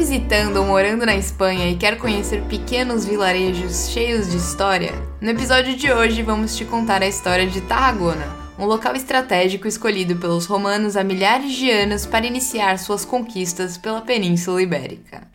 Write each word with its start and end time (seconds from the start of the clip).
visitando 0.00 0.56
ou 0.56 0.64
morando 0.64 1.04
na 1.04 1.14
Espanha 1.14 1.70
e 1.70 1.76
quer 1.76 1.98
conhecer 1.98 2.40
pequenos 2.44 3.04
vilarejos 3.04 3.90
cheios 3.90 4.30
de 4.30 4.38
história? 4.38 4.94
No 5.20 5.28
episódio 5.28 5.76
de 5.76 5.92
hoje 5.92 6.22
vamos 6.22 6.56
te 6.56 6.64
contar 6.64 7.02
a 7.02 7.06
história 7.06 7.46
de 7.46 7.60
Tarragona, 7.60 8.26
um 8.58 8.64
local 8.64 8.96
estratégico 8.96 9.68
escolhido 9.68 10.16
pelos 10.16 10.46
romanos 10.46 10.96
há 10.96 11.04
milhares 11.04 11.52
de 11.52 11.70
anos 11.70 12.06
para 12.06 12.24
iniciar 12.24 12.78
suas 12.78 13.04
conquistas 13.04 13.76
pela 13.76 14.00
Península 14.00 14.62
Ibérica. 14.62 15.28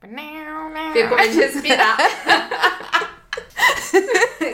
Fico 0.00 1.08
com 1.08 1.14
medo 1.14 1.32
de 1.32 1.38
respirar. 1.38 1.96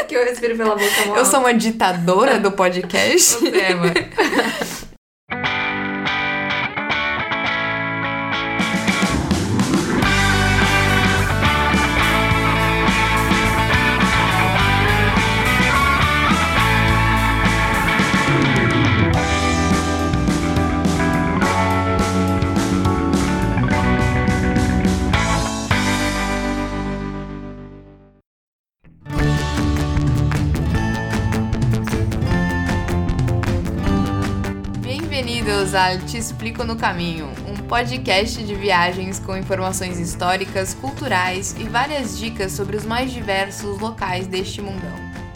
que 0.06 0.14
eu 0.14 0.26
respiro 0.26 0.58
pela 0.58 0.76
boca 0.76 1.06
mal. 1.06 1.16
Eu 1.16 1.24
sou 1.24 1.40
uma 1.40 1.54
ditadora 1.54 2.38
do 2.38 2.52
podcast. 2.52 3.40
Você 3.40 3.56
é. 3.56 4.68
Ao 35.50 35.98
Te 36.06 36.18
Explico 36.18 36.62
no 36.62 36.76
Caminho, 36.76 37.32
um 37.48 37.56
podcast 37.56 38.44
de 38.44 38.54
viagens 38.54 39.18
com 39.18 39.34
informações 39.34 39.98
históricas, 39.98 40.74
culturais 40.74 41.56
e 41.58 41.64
várias 41.64 42.18
dicas 42.18 42.52
sobre 42.52 42.76
os 42.76 42.84
mais 42.84 43.10
diversos 43.10 43.80
locais 43.80 44.26
deste 44.26 44.60
mundão. 44.60 44.92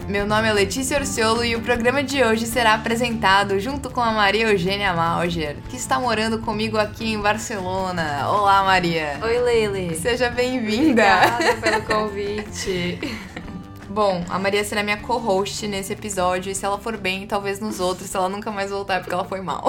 Meu 0.07 0.27
nome 0.27 0.49
é 0.49 0.53
Letícia 0.53 0.99
Orciolo 0.99 1.43
e 1.43 1.57
o 1.57 1.63
programa 1.63 2.03
de 2.03 2.23
hoje 2.23 2.47
será 2.47 2.75
apresentado 2.75 3.59
junto 3.59 3.89
com 3.89 4.03
a 4.03 4.13
Maria 4.13 4.51
Eugênia 4.51 4.93
Malger, 4.93 5.57
que 5.71 5.77
está 5.77 5.99
morando 5.99 6.41
comigo 6.41 6.77
aqui 6.77 7.15
em 7.15 7.19
Barcelona. 7.19 8.29
Olá, 8.29 8.63
Maria! 8.65 9.19
Oi, 9.23 9.39
Leile. 9.39 9.97
Seja 9.97 10.29
bem-vinda! 10.29 11.05
Obrigada 11.37 11.55
pelo 11.63 11.83
convite. 11.87 13.01
Bom, 13.93 14.25
a 14.31 14.39
Maria 14.39 14.65
será 14.65 14.83
minha 14.83 14.97
co-host 14.97 15.69
nesse 15.69 15.93
episódio 15.93 16.51
e 16.51 16.55
se 16.55 16.65
ela 16.65 16.79
for 16.79 16.97
bem, 16.97 17.27
talvez 17.27 17.61
nos 17.61 17.79
outros, 17.79 18.09
se 18.09 18.17
ela 18.17 18.27
nunca 18.27 18.51
mais 18.51 18.71
voltar 18.71 18.95
é 18.95 18.99
porque 19.01 19.13
ela 19.13 19.27
foi 19.27 19.43
mal. 19.43 19.67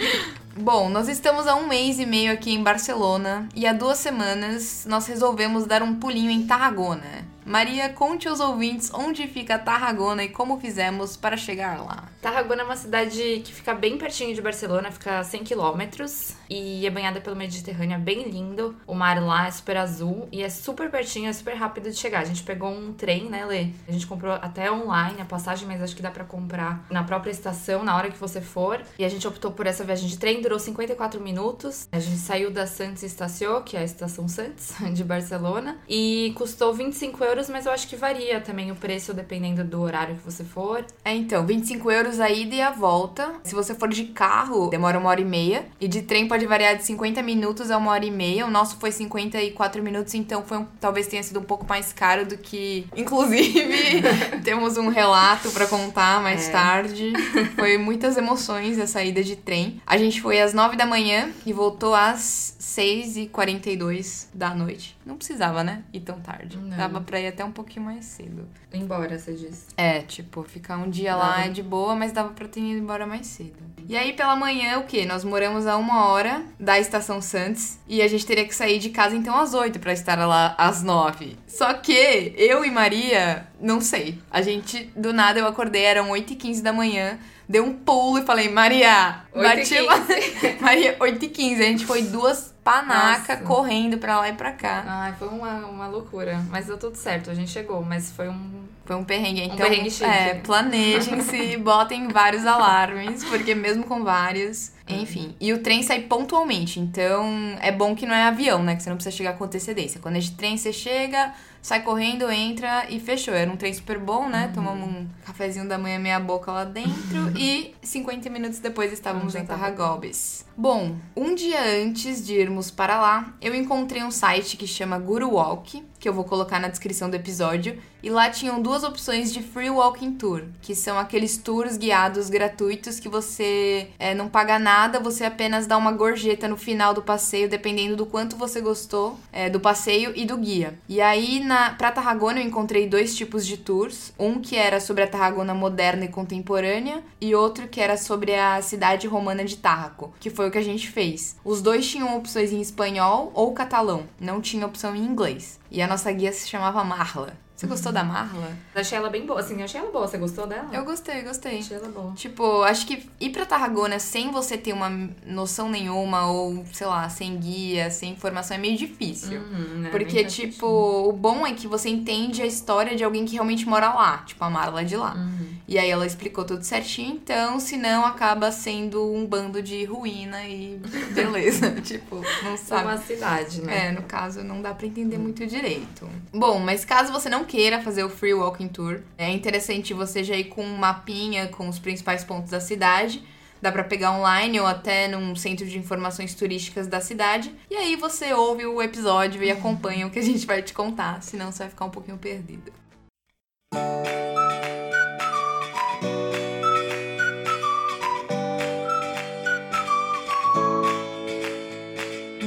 Bom, 0.56 0.88
nós 0.88 1.06
estamos 1.06 1.46
há 1.46 1.54
um 1.54 1.68
mês 1.68 1.98
e 1.98 2.06
meio 2.06 2.32
aqui 2.32 2.54
em 2.54 2.62
Barcelona 2.62 3.46
e 3.54 3.66
há 3.66 3.74
duas 3.74 3.98
semanas 3.98 4.86
nós 4.88 5.06
resolvemos 5.06 5.66
dar 5.66 5.82
um 5.82 5.96
pulinho 5.96 6.30
em 6.30 6.46
Tarragona. 6.46 7.26
Maria, 7.48 7.88
conte 7.88 8.28
aos 8.28 8.40
ouvintes 8.40 8.90
onde 8.92 9.26
fica 9.26 9.58
Tarragona 9.58 10.22
e 10.22 10.28
como 10.28 10.60
fizemos 10.60 11.16
para 11.16 11.34
chegar 11.34 11.82
lá. 11.82 12.04
Tarragona 12.20 12.60
é 12.60 12.64
uma 12.66 12.76
cidade 12.76 13.40
que 13.42 13.54
fica 13.54 13.72
bem 13.72 13.96
pertinho 13.96 14.34
de 14.34 14.42
Barcelona, 14.42 14.90
fica 14.90 15.20
a 15.20 15.24
100 15.24 15.44
quilômetros 15.44 16.34
e 16.50 16.86
é 16.86 16.90
banhada 16.90 17.22
pelo 17.22 17.34
Mediterrâneo, 17.34 17.94
é 17.94 17.98
bem 17.98 18.28
lindo. 18.28 18.76
O 18.86 18.94
mar 18.94 19.22
lá 19.22 19.46
é 19.46 19.50
super 19.50 19.78
azul 19.78 20.28
e 20.30 20.42
é 20.42 20.50
super 20.50 20.90
pertinho, 20.90 21.30
é 21.30 21.32
super 21.32 21.54
rápido 21.54 21.90
de 21.90 21.96
chegar. 21.96 22.20
A 22.20 22.24
gente 22.26 22.42
pegou 22.42 22.68
um 22.68 22.92
trem, 22.92 23.30
né, 23.30 23.46
Lê? 23.46 23.68
A 23.88 23.92
gente 23.92 24.06
comprou 24.06 24.32
até 24.32 24.70
online 24.70 25.22
a 25.22 25.24
passagem, 25.24 25.66
mas 25.66 25.82
acho 25.82 25.96
que 25.96 26.02
dá 26.02 26.10
para 26.10 26.24
comprar 26.24 26.84
na 26.90 27.02
própria 27.02 27.30
estação, 27.30 27.82
na 27.82 27.96
hora 27.96 28.10
que 28.10 28.18
você 28.18 28.42
for. 28.42 28.82
E 28.98 29.06
a 29.06 29.08
gente 29.08 29.26
optou 29.26 29.52
por 29.52 29.66
essa 29.66 29.84
viagem 29.84 30.06
de 30.06 30.18
trem, 30.18 30.42
durou 30.42 30.58
54 30.58 31.18
minutos. 31.18 31.88
A 31.90 31.98
gente 31.98 32.18
saiu 32.18 32.50
da 32.50 32.66
Santos 32.66 33.02
Estació, 33.02 33.62
que 33.62 33.74
é 33.74 33.80
a 33.80 33.84
estação 33.84 34.28
Santos 34.28 34.74
de 34.92 35.02
Barcelona, 35.02 35.78
e 35.88 36.34
custou 36.36 36.74
25 36.74 37.24
euros 37.24 37.37
mas 37.48 37.66
eu 37.66 37.72
acho 37.72 37.86
que 37.86 37.94
varia 37.94 38.40
também 38.40 38.72
o 38.72 38.74
preço 38.74 39.12
dependendo 39.12 39.62
do 39.62 39.82
horário 39.82 40.16
que 40.16 40.22
você 40.24 40.42
for. 40.42 40.82
É, 41.04 41.14
então, 41.14 41.44
25 41.46 41.90
euros 41.90 42.20
a 42.20 42.30
ida 42.30 42.54
e 42.54 42.62
a 42.62 42.70
volta. 42.70 43.34
Se 43.44 43.54
você 43.54 43.74
for 43.74 43.88
de 43.90 44.04
carro, 44.06 44.68
demora 44.70 44.98
uma 44.98 45.10
hora 45.10 45.20
e 45.20 45.24
meia. 45.26 45.66
E 45.78 45.86
de 45.86 46.00
trem 46.00 46.26
pode 46.26 46.46
variar 46.46 46.76
de 46.76 46.84
50 46.84 47.22
minutos 47.22 47.70
a 47.70 47.76
uma 47.76 47.90
hora 47.90 48.06
e 48.06 48.10
meia. 48.10 48.46
O 48.46 48.50
nosso 48.50 48.78
foi 48.78 48.90
54 48.90 49.82
minutos, 49.82 50.14
então 50.14 50.42
foi 50.42 50.56
um, 50.58 50.64
talvez 50.80 51.06
tenha 51.06 51.22
sido 51.22 51.40
um 51.40 51.44
pouco 51.44 51.66
mais 51.68 51.92
caro 51.92 52.24
do 52.24 52.38
que. 52.38 52.86
Inclusive, 52.96 54.02
temos 54.42 54.76
um 54.78 54.88
relato 54.88 55.50
para 55.50 55.66
contar 55.66 56.22
mais 56.22 56.48
É. 56.48 56.52
tarde. 56.52 57.12
Foi 57.56 57.76
muitas 57.76 58.16
emoções 58.16 58.78
essa 58.78 59.02
ida 59.04 59.22
de 59.22 59.36
trem. 59.36 59.80
A 59.86 59.98
gente 59.98 60.22
foi 60.22 60.40
às 60.40 60.54
9 60.54 60.76
da 60.76 60.86
manhã 60.86 61.30
e 61.44 61.52
voltou 61.52 61.94
às 61.94 62.56
6h42 62.60 64.26
da 64.32 64.54
noite. 64.54 64.96
Não 65.04 65.16
precisava, 65.16 65.64
né? 65.64 65.82
Ir 65.92 66.00
tão 66.00 66.20
tarde. 66.20 66.56
Não. 66.56 66.76
Dava 66.76 67.00
pra 67.00 67.20
ir 67.20 67.27
até 67.28 67.44
um 67.44 67.52
pouquinho 67.52 67.86
mais 67.86 68.04
cedo. 68.04 68.46
Embora, 68.72 69.18
você 69.18 69.32
disse. 69.32 69.66
É, 69.76 70.00
tipo, 70.00 70.42
ficar 70.42 70.76
um 70.76 70.90
dia 70.90 71.14
lá 71.14 71.36
Dava. 71.36 71.44
é 71.46 71.48
de 71.48 71.62
boa, 71.62 71.94
mas 71.94 72.12
dava 72.12 72.30
pra 72.30 72.48
ter 72.48 72.60
ido 72.60 72.78
embora 72.78 73.06
mais 73.06 73.26
cedo. 73.26 73.56
E 73.88 73.96
aí, 73.96 74.12
pela 74.12 74.36
manhã, 74.36 74.78
o 74.78 74.84
quê? 74.84 75.06
Nós 75.06 75.24
moramos 75.24 75.66
a 75.66 75.76
uma 75.76 76.06
hora 76.08 76.42
da 76.60 76.78
estação 76.78 77.22
Santos 77.22 77.78
e 77.88 78.02
a 78.02 78.08
gente 78.08 78.26
teria 78.26 78.44
que 78.46 78.54
sair 78.54 78.78
de 78.78 78.90
casa 78.90 79.16
então 79.16 79.34
às 79.38 79.54
oito 79.54 79.78
pra 79.78 79.92
estar 79.94 80.18
lá 80.26 80.54
às 80.58 80.82
nove. 80.82 81.36
Só 81.46 81.72
que 81.72 82.34
eu 82.36 82.64
e 82.64 82.70
Maria, 82.70 83.46
não 83.60 83.80
sei. 83.80 84.18
A 84.30 84.42
gente, 84.42 84.90
do 84.94 85.12
nada, 85.12 85.38
eu 85.38 85.46
acordei, 85.46 85.84
eram 85.84 86.10
oito 86.10 86.34
e 86.34 86.36
quinze 86.36 86.62
da 86.62 86.72
manhã. 86.72 87.18
Dei 87.48 87.62
um 87.62 87.72
pulo 87.72 88.18
e 88.18 88.22
falei, 88.22 88.50
Maria, 88.50 89.22
bati 89.34 89.80
lá. 89.80 89.94
Maria, 90.60 90.96
8 91.00 91.24
e 91.24 91.28
15 91.28 91.62
A 91.62 91.64
gente 91.64 91.86
foi 91.86 92.02
duas 92.02 92.54
panacas 92.62 93.40
Nossa. 93.40 93.42
correndo 93.42 93.96
pra 93.96 94.18
lá 94.18 94.28
e 94.28 94.34
pra 94.34 94.52
cá. 94.52 94.84
Ai, 94.86 95.14
foi 95.18 95.28
uma, 95.28 95.66
uma 95.66 95.86
loucura. 95.86 96.44
Mas 96.50 96.66
deu 96.66 96.76
tudo 96.76 96.96
certo, 96.96 97.30
a 97.30 97.34
gente 97.34 97.50
chegou. 97.50 97.82
Mas 97.82 98.10
foi 98.10 98.28
um. 98.28 98.68
Foi 98.84 98.96
um 98.96 99.04
perrengue. 99.04 99.42
Então, 99.42 99.56
perrengue 99.56 99.90
chique. 99.90 100.04
é, 100.04 100.34
planejem-se, 100.34 101.56
botem 101.60 102.08
vários 102.08 102.46
alarmes, 102.46 103.22
porque 103.24 103.54
mesmo 103.54 103.84
com 103.84 104.02
vários, 104.02 104.72
enfim. 104.86 105.34
E 105.38 105.52
o 105.52 105.58
trem 105.58 105.82
sai 105.82 106.00
pontualmente, 106.00 106.80
então 106.80 107.56
é 107.60 107.70
bom 107.70 107.94
que 107.94 108.06
não 108.06 108.14
é 108.14 108.24
avião, 108.24 108.62
né? 108.62 108.76
Que 108.76 108.82
você 108.82 108.88
não 108.88 108.96
precisa 108.96 109.14
chegar 109.14 109.34
com 109.34 109.44
antecedência. 109.44 110.00
Quando 110.00 110.16
é 110.16 110.20
de 110.20 110.30
trem, 110.32 110.56
você 110.56 110.72
chega, 110.72 111.34
sai 111.68 111.82
correndo, 111.82 112.30
entra 112.30 112.86
e 112.88 112.98
fechou. 112.98 113.34
Era 113.34 113.50
um 113.50 113.56
trem 113.56 113.74
super 113.74 113.98
bom, 113.98 114.26
né? 114.26 114.50
Tomamos 114.54 114.88
um 114.88 115.06
cafezinho 115.22 115.68
da 115.68 115.76
manhã 115.76 115.98
meia 115.98 116.18
boca 116.18 116.50
lá 116.50 116.64
dentro 116.64 117.30
e 117.36 117.74
50 117.82 118.30
minutos 118.30 118.58
depois 118.58 118.90
estávamos 118.90 119.34
em 119.34 119.44
Tarragobes. 119.44 120.46
Bom, 120.56 120.96
um 121.14 121.34
dia 121.34 121.60
antes 121.84 122.24
de 122.24 122.34
irmos 122.34 122.70
para 122.70 122.98
lá, 122.98 123.34
eu 123.38 123.54
encontrei 123.54 124.02
um 124.02 124.10
site 124.10 124.56
que 124.56 124.66
chama 124.66 124.98
Guru 124.98 125.34
Walk, 125.34 125.84
que 125.98 126.08
eu 126.08 126.12
vou 126.12 126.24
colocar 126.24 126.60
na 126.60 126.68
descrição 126.68 127.10
do 127.10 127.16
episódio, 127.16 127.78
e 128.02 128.10
lá 128.10 128.30
tinham 128.30 128.62
duas 128.62 128.84
opções 128.84 129.32
de 129.32 129.42
free 129.42 129.70
walking 129.70 130.12
tour, 130.12 130.44
que 130.62 130.74
são 130.74 130.98
aqueles 130.98 131.36
tours 131.36 131.76
guiados 131.76 132.30
gratuitos 132.30 133.00
que 133.00 133.08
você 133.08 133.88
é, 133.98 134.14
não 134.14 134.28
paga 134.28 134.58
nada, 134.58 135.00
você 135.00 135.24
apenas 135.24 135.66
dá 135.66 135.76
uma 135.76 135.90
gorjeta 135.90 136.46
no 136.46 136.56
final 136.56 136.94
do 136.94 137.02
passeio, 137.02 137.48
dependendo 137.48 137.96
do 137.96 138.06
quanto 138.06 138.36
você 138.36 138.60
gostou 138.60 139.18
é, 139.32 139.50
do 139.50 139.58
passeio 139.58 140.12
e 140.14 140.24
do 140.24 140.36
guia. 140.36 140.78
E 140.88 141.00
aí, 141.00 141.40
na, 141.40 141.70
pra 141.70 141.90
Tarragona, 141.90 142.40
eu 142.40 142.46
encontrei 142.46 142.86
dois 142.86 143.16
tipos 143.16 143.44
de 143.44 143.56
tours, 143.56 144.12
um 144.18 144.40
que 144.40 144.56
era 144.56 144.78
sobre 144.78 145.02
a 145.02 145.08
Tarragona 145.08 145.54
moderna 145.54 146.04
e 146.04 146.08
contemporânea, 146.08 147.02
e 147.20 147.34
outro 147.34 147.66
que 147.66 147.80
era 147.80 147.96
sobre 147.96 148.34
a 148.34 148.62
cidade 148.62 149.08
romana 149.08 149.44
de 149.44 149.56
Tarraco, 149.56 150.12
que 150.20 150.30
foi 150.30 150.48
o 150.48 150.50
que 150.50 150.58
a 150.58 150.62
gente 150.62 150.88
fez. 150.88 151.36
Os 151.44 151.60
dois 151.60 151.88
tinham 151.88 152.16
opções 152.16 152.52
em 152.52 152.60
espanhol 152.60 153.32
ou 153.34 153.52
catalão, 153.52 154.04
não 154.20 154.40
tinha 154.40 154.66
opção 154.66 154.94
em 154.94 155.04
inglês. 155.04 155.57
E 155.70 155.82
a 155.82 155.86
nossa 155.86 156.10
guia 156.12 156.32
se 156.32 156.48
chamava 156.48 156.82
Marla. 156.84 157.47
Você 157.58 157.66
gostou 157.66 157.90
da 157.90 158.04
Marla? 158.04 158.56
Achei 158.72 158.96
ela 158.96 159.10
bem 159.10 159.26
boa. 159.26 159.40
Assim, 159.40 159.60
achei 159.64 159.80
ela 159.80 159.90
boa. 159.90 160.06
Você 160.06 160.16
gostou 160.16 160.46
dela? 160.46 160.68
Eu 160.72 160.84
gostei, 160.84 161.22
gostei. 161.22 161.58
achei 161.58 161.76
ela 161.76 161.88
boa. 161.88 162.12
Tipo, 162.14 162.62
acho 162.62 162.86
que 162.86 163.10
ir 163.18 163.30
pra 163.30 163.44
Tarragona 163.44 163.98
sem 163.98 164.30
você 164.30 164.56
ter 164.56 164.72
uma 164.72 164.88
noção 165.26 165.68
nenhuma, 165.68 166.30
ou 166.30 166.64
sei 166.72 166.86
lá, 166.86 167.08
sem 167.08 167.36
guia, 167.36 167.90
sem 167.90 168.12
informação, 168.12 168.56
é 168.56 168.60
meio 168.60 168.78
difícil. 168.78 169.40
Uhum, 169.40 169.78
né? 169.80 169.88
Porque, 169.90 170.24
tipo, 170.24 170.66
o 170.68 171.12
bom 171.12 171.44
é 171.44 171.52
que 171.52 171.66
você 171.66 171.88
entende 171.88 172.40
a 172.42 172.46
história 172.46 172.94
de 172.96 173.02
alguém 173.02 173.24
que 173.24 173.32
realmente 173.32 173.68
mora 173.68 173.92
lá, 173.92 174.18
tipo 174.18 174.44
a 174.44 174.48
Marla 174.48 174.84
de 174.84 174.96
lá. 174.96 175.14
Uhum. 175.16 175.48
E 175.66 175.78
aí 175.78 175.90
ela 175.90 176.06
explicou 176.06 176.44
tudo 176.44 176.62
certinho, 176.62 177.14
então, 177.16 177.58
senão 177.58 178.06
acaba 178.06 178.52
sendo 178.52 179.04
um 179.12 179.26
bando 179.26 179.60
de 179.60 179.84
ruína 179.84 180.44
e 180.44 180.80
beleza. 181.12 181.72
tipo, 181.82 182.22
não 182.44 182.52
É 182.52 182.56
sabe. 182.56 182.84
uma 182.84 182.96
cidade, 182.98 183.60
né? 183.62 183.88
É, 183.88 183.92
no 183.92 184.02
caso 184.02 184.44
não 184.44 184.62
dá 184.62 184.72
pra 184.72 184.86
entender 184.86 185.18
muito 185.18 185.44
direito. 185.44 186.08
Bom, 186.32 186.58
mas 186.60 186.84
caso 186.84 187.12
você 187.12 187.28
não 187.28 187.44
queira 187.48 187.80
fazer 187.80 188.04
o 188.04 188.10
Free 188.10 188.34
Walking 188.34 188.68
Tour, 188.68 189.00
é 189.16 189.30
interessante 189.30 189.94
você 189.94 190.22
já 190.22 190.36
ir 190.36 190.44
com 190.44 190.62
um 190.62 190.76
mapinha 190.76 191.48
com 191.48 191.66
os 191.66 191.78
principais 191.78 192.22
pontos 192.22 192.50
da 192.50 192.60
cidade. 192.60 193.24
Dá 193.60 193.72
pra 193.72 193.82
pegar 193.82 194.12
online 194.12 194.60
ou 194.60 194.66
até 194.66 195.08
num 195.08 195.34
centro 195.34 195.66
de 195.66 195.76
informações 195.76 196.32
turísticas 196.34 196.86
da 196.86 197.00
cidade. 197.00 197.52
E 197.68 197.74
aí 197.74 197.96
você 197.96 198.32
ouve 198.32 198.64
o 198.66 198.80
episódio 198.80 199.42
e 199.42 199.50
acompanha 199.50 200.06
o 200.06 200.10
que 200.10 200.18
a 200.20 200.22
gente 200.22 200.46
vai 200.46 200.62
te 200.62 200.72
contar, 200.72 201.20
senão 201.22 201.50
você 201.50 201.64
vai 201.64 201.70
ficar 201.70 201.86
um 201.86 201.90
pouquinho 201.90 202.18
perdido. 202.18 202.72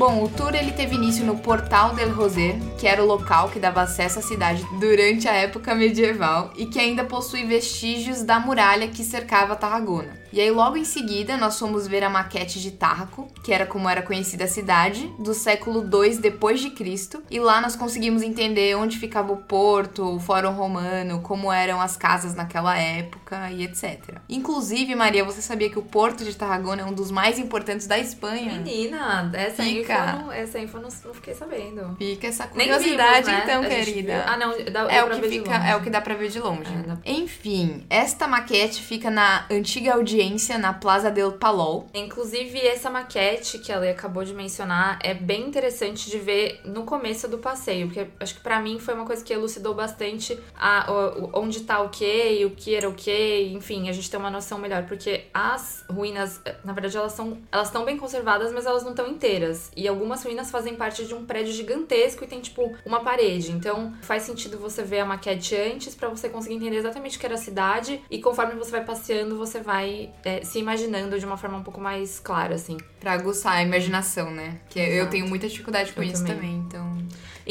Bom, 0.01 0.23
o 0.23 0.29
tour 0.29 0.55
ele 0.55 0.71
teve 0.71 0.95
início 0.95 1.23
no 1.23 1.37
Portal 1.37 1.93
del 1.93 2.11
Rosé, 2.11 2.57
que 2.79 2.87
era 2.87 3.03
o 3.03 3.05
local 3.05 3.49
que 3.49 3.59
dava 3.59 3.83
acesso 3.83 4.17
à 4.17 4.21
cidade 4.23 4.65
durante 4.79 5.27
a 5.27 5.33
época 5.33 5.75
medieval 5.75 6.51
e 6.57 6.65
que 6.65 6.79
ainda 6.79 7.03
possui 7.03 7.43
vestígios 7.43 8.23
da 8.23 8.39
muralha 8.39 8.87
que 8.87 9.03
cercava 9.03 9.55
Tarragona. 9.55 10.19
E 10.33 10.39
aí, 10.39 10.49
logo 10.49 10.77
em 10.77 10.85
seguida, 10.85 11.35
nós 11.35 11.59
fomos 11.59 11.85
ver 11.85 12.05
a 12.05 12.09
maquete 12.09 12.61
de 12.61 12.71
Tarraco, 12.71 13.27
que 13.43 13.51
era 13.51 13.65
como 13.65 13.89
era 13.89 14.01
conhecida 14.01 14.45
a 14.45 14.47
cidade, 14.47 15.13
do 15.19 15.33
século 15.33 15.83
II 15.83 16.17
depois 16.19 16.61
de 16.61 16.69
Cristo. 16.69 17.21
E 17.29 17.37
lá 17.37 17.59
nós 17.59 17.75
conseguimos 17.75 18.21
entender 18.21 18.73
onde 18.77 18.97
ficava 18.97 19.33
o 19.33 19.37
porto, 19.37 20.15
o 20.15 20.19
Fórum 20.21 20.53
Romano, 20.53 21.19
como 21.19 21.51
eram 21.51 21.81
as 21.81 21.97
casas 21.97 22.33
naquela 22.33 22.77
época 22.77 23.51
e 23.51 23.63
etc. 23.63 24.19
Inclusive, 24.29 24.95
Maria, 24.95 25.25
você 25.25 25.41
sabia 25.41 25.69
que 25.69 25.77
o 25.77 25.83
porto 25.83 26.23
de 26.23 26.33
Tarragona 26.33 26.83
é 26.83 26.85
um 26.85 26.93
dos 26.93 27.11
mais 27.11 27.37
importantes 27.37 27.85
da 27.85 27.99
Espanha? 27.99 28.53
Menina, 28.53 29.29
essa 29.33 29.63
Fica. 29.63 29.90
Info, 29.93 30.17
não, 30.23 30.31
essa 30.31 30.59
info 30.59 30.77
não, 30.79 30.89
não 31.05 31.13
fiquei 31.13 31.33
sabendo. 31.33 31.95
Fica 31.97 32.27
essa 32.27 32.47
curiosidade, 32.47 33.25
vimos, 33.25 33.27
né? 33.27 33.41
então, 33.43 33.63
A 33.63 33.67
querida. 33.67 34.25
Ah, 34.27 34.37
não, 34.37 34.49
dá, 34.51 34.81
É 34.91 35.05
dá 35.05 35.05
o 35.05 35.09
que 35.21 35.29
fica, 35.29 35.53
é 35.67 35.75
o 35.75 35.81
que 35.81 35.89
dá 35.89 36.01
pra 36.01 36.15
ver 36.15 36.29
de 36.29 36.39
longe. 36.39 36.71
É, 36.73 36.87
dá- 36.87 36.97
Enfim, 37.05 37.85
esta 37.89 38.27
maquete 38.27 38.81
fica 38.81 39.09
na 39.09 39.45
antiga 39.49 39.93
audiência 39.93 40.57
na 40.57 40.73
Plaza 40.73 41.09
del 41.11 41.33
Palol. 41.33 41.87
Inclusive, 41.93 42.59
essa 42.59 42.89
maquete 42.89 43.59
que 43.59 43.71
a 43.71 43.77
Lê 43.79 43.89
acabou 43.91 44.23
de 44.23 44.33
mencionar 44.33 44.99
é 45.03 45.13
bem 45.13 45.41
interessante 45.47 46.09
de 46.09 46.17
ver 46.17 46.61
no 46.65 46.83
começo 46.83 47.27
do 47.27 47.37
passeio, 47.37 47.87
porque 47.87 48.07
acho 48.19 48.35
que 48.35 48.41
pra 48.41 48.59
mim 48.59 48.79
foi 48.79 48.93
uma 48.93 49.05
coisa 49.05 49.23
que 49.23 49.33
elucidou 49.33 49.73
bastante 49.73 50.37
a, 50.55 50.91
o- 50.91 51.29
onde 51.33 51.61
tá 51.61 51.79
o 51.81 51.89
que, 51.89 52.43
o 52.45 52.51
que 52.51 52.75
era 52.75 52.87
o 52.89 52.93
que, 52.93 53.51
enfim, 53.53 53.89
a 53.89 53.91
gente 53.91 54.09
tem 54.09 54.19
uma 54.19 54.29
noção 54.29 54.57
melhor, 54.57 54.83
porque 54.85 55.25
as 55.33 55.83
ruínas, 55.89 56.41
na 56.63 56.73
verdade, 56.73 56.97
elas 56.97 57.13
são 57.13 57.37
elas 57.51 57.67
estão 57.67 57.85
bem 57.85 57.97
conservadas, 57.97 58.51
mas 58.53 58.65
elas 58.65 58.83
não 58.83 58.91
estão 58.91 59.07
inteiras. 59.07 59.71
E 59.81 59.87
algumas 59.87 60.23
ruínas 60.23 60.51
fazem 60.51 60.75
parte 60.75 61.07
de 61.07 61.15
um 61.15 61.25
prédio 61.25 61.51
gigantesco 61.51 62.23
e 62.23 62.27
tem 62.27 62.39
tipo 62.39 62.71
uma 62.85 62.99
parede. 62.99 63.51
Então, 63.51 63.93
faz 64.03 64.21
sentido 64.21 64.59
você 64.59 64.83
ver 64.83 64.99
a 64.99 65.05
maquete 65.05 65.55
antes 65.55 65.95
pra 65.95 66.07
você 66.07 66.29
conseguir 66.29 66.53
entender 66.53 66.75
exatamente 66.77 67.17
o 67.17 67.19
que 67.19 67.25
era 67.25 67.33
a 67.33 67.37
cidade 67.39 67.99
e 68.07 68.19
conforme 68.21 68.53
você 68.53 68.69
vai 68.69 68.85
passeando, 68.85 69.35
você 69.37 69.59
vai 69.59 70.11
eh, 70.23 70.43
se 70.43 70.59
imaginando 70.59 71.19
de 71.19 71.25
uma 71.25 71.35
forma 71.35 71.57
um 71.57 71.63
pouco 71.63 71.81
mais 71.81 72.19
clara, 72.19 72.53
assim. 72.53 72.77
Pra 72.99 73.13
aguçar 73.13 73.53
a 73.53 73.63
imaginação, 73.63 74.29
né? 74.29 74.59
Que 74.69 74.79
eu 74.79 74.85
Exato. 74.97 75.11
tenho 75.11 75.27
muita 75.27 75.47
dificuldade 75.47 75.93
com 75.93 76.03
Eu 76.03 76.09
isso 76.11 76.23
também. 76.23 76.35
também, 76.35 76.55
então. 76.67 76.90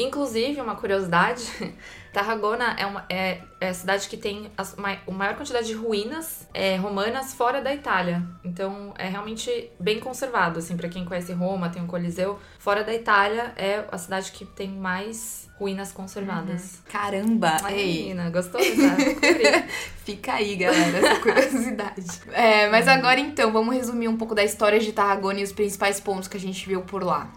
Inclusive, 0.01 0.59
uma 0.59 0.75
curiosidade, 0.75 1.43
Tarragona 2.11 2.75
é, 2.77 2.85
uma, 2.85 3.05
é, 3.09 3.41
é 3.59 3.69
a 3.69 3.73
cidade 3.73 4.09
que 4.09 4.17
tem 4.17 4.51
ma, 4.77 4.97
a 5.07 5.11
maior 5.11 5.35
quantidade 5.35 5.67
de 5.67 5.73
ruínas 5.73 6.47
é, 6.53 6.75
romanas 6.75 7.33
fora 7.33 7.61
da 7.61 7.73
Itália. 7.73 8.21
Então, 8.43 8.93
é 8.97 9.07
realmente 9.07 9.71
bem 9.79 9.99
conservado, 9.99 10.59
assim, 10.59 10.75
para 10.75 10.89
quem 10.89 11.05
conhece 11.05 11.31
Roma, 11.31 11.69
tem 11.69 11.81
um 11.81 11.87
Coliseu. 11.87 12.37
Fora 12.59 12.83
da 12.83 12.93
Itália, 12.93 13.53
é 13.55 13.85
a 13.89 13.97
cidade 13.97 14.31
que 14.31 14.43
tem 14.43 14.69
mais 14.69 15.49
ruínas 15.57 15.91
conservadas. 15.91 16.81
Caramba! 16.89 17.57
Ai, 17.63 17.79
Ei, 17.79 17.97
menina, 18.03 18.29
gostou 18.29 18.59
fica 20.03 20.33
aí, 20.33 20.55
galera, 20.55 20.97
essa 20.97 21.19
curiosidade. 21.21 22.21
É, 22.31 22.67
mas 22.69 22.87
agora 22.87 23.19
então, 23.19 23.53
vamos 23.53 23.75
resumir 23.75 24.07
um 24.07 24.17
pouco 24.17 24.33
da 24.33 24.43
história 24.43 24.79
de 24.79 24.91
Tarragona 24.91 25.39
e 25.39 25.43
os 25.43 25.51
principais 25.51 25.99
pontos 25.99 26.27
que 26.27 26.35
a 26.35 26.39
gente 26.39 26.67
viu 26.67 26.81
por 26.81 27.03
lá. 27.03 27.31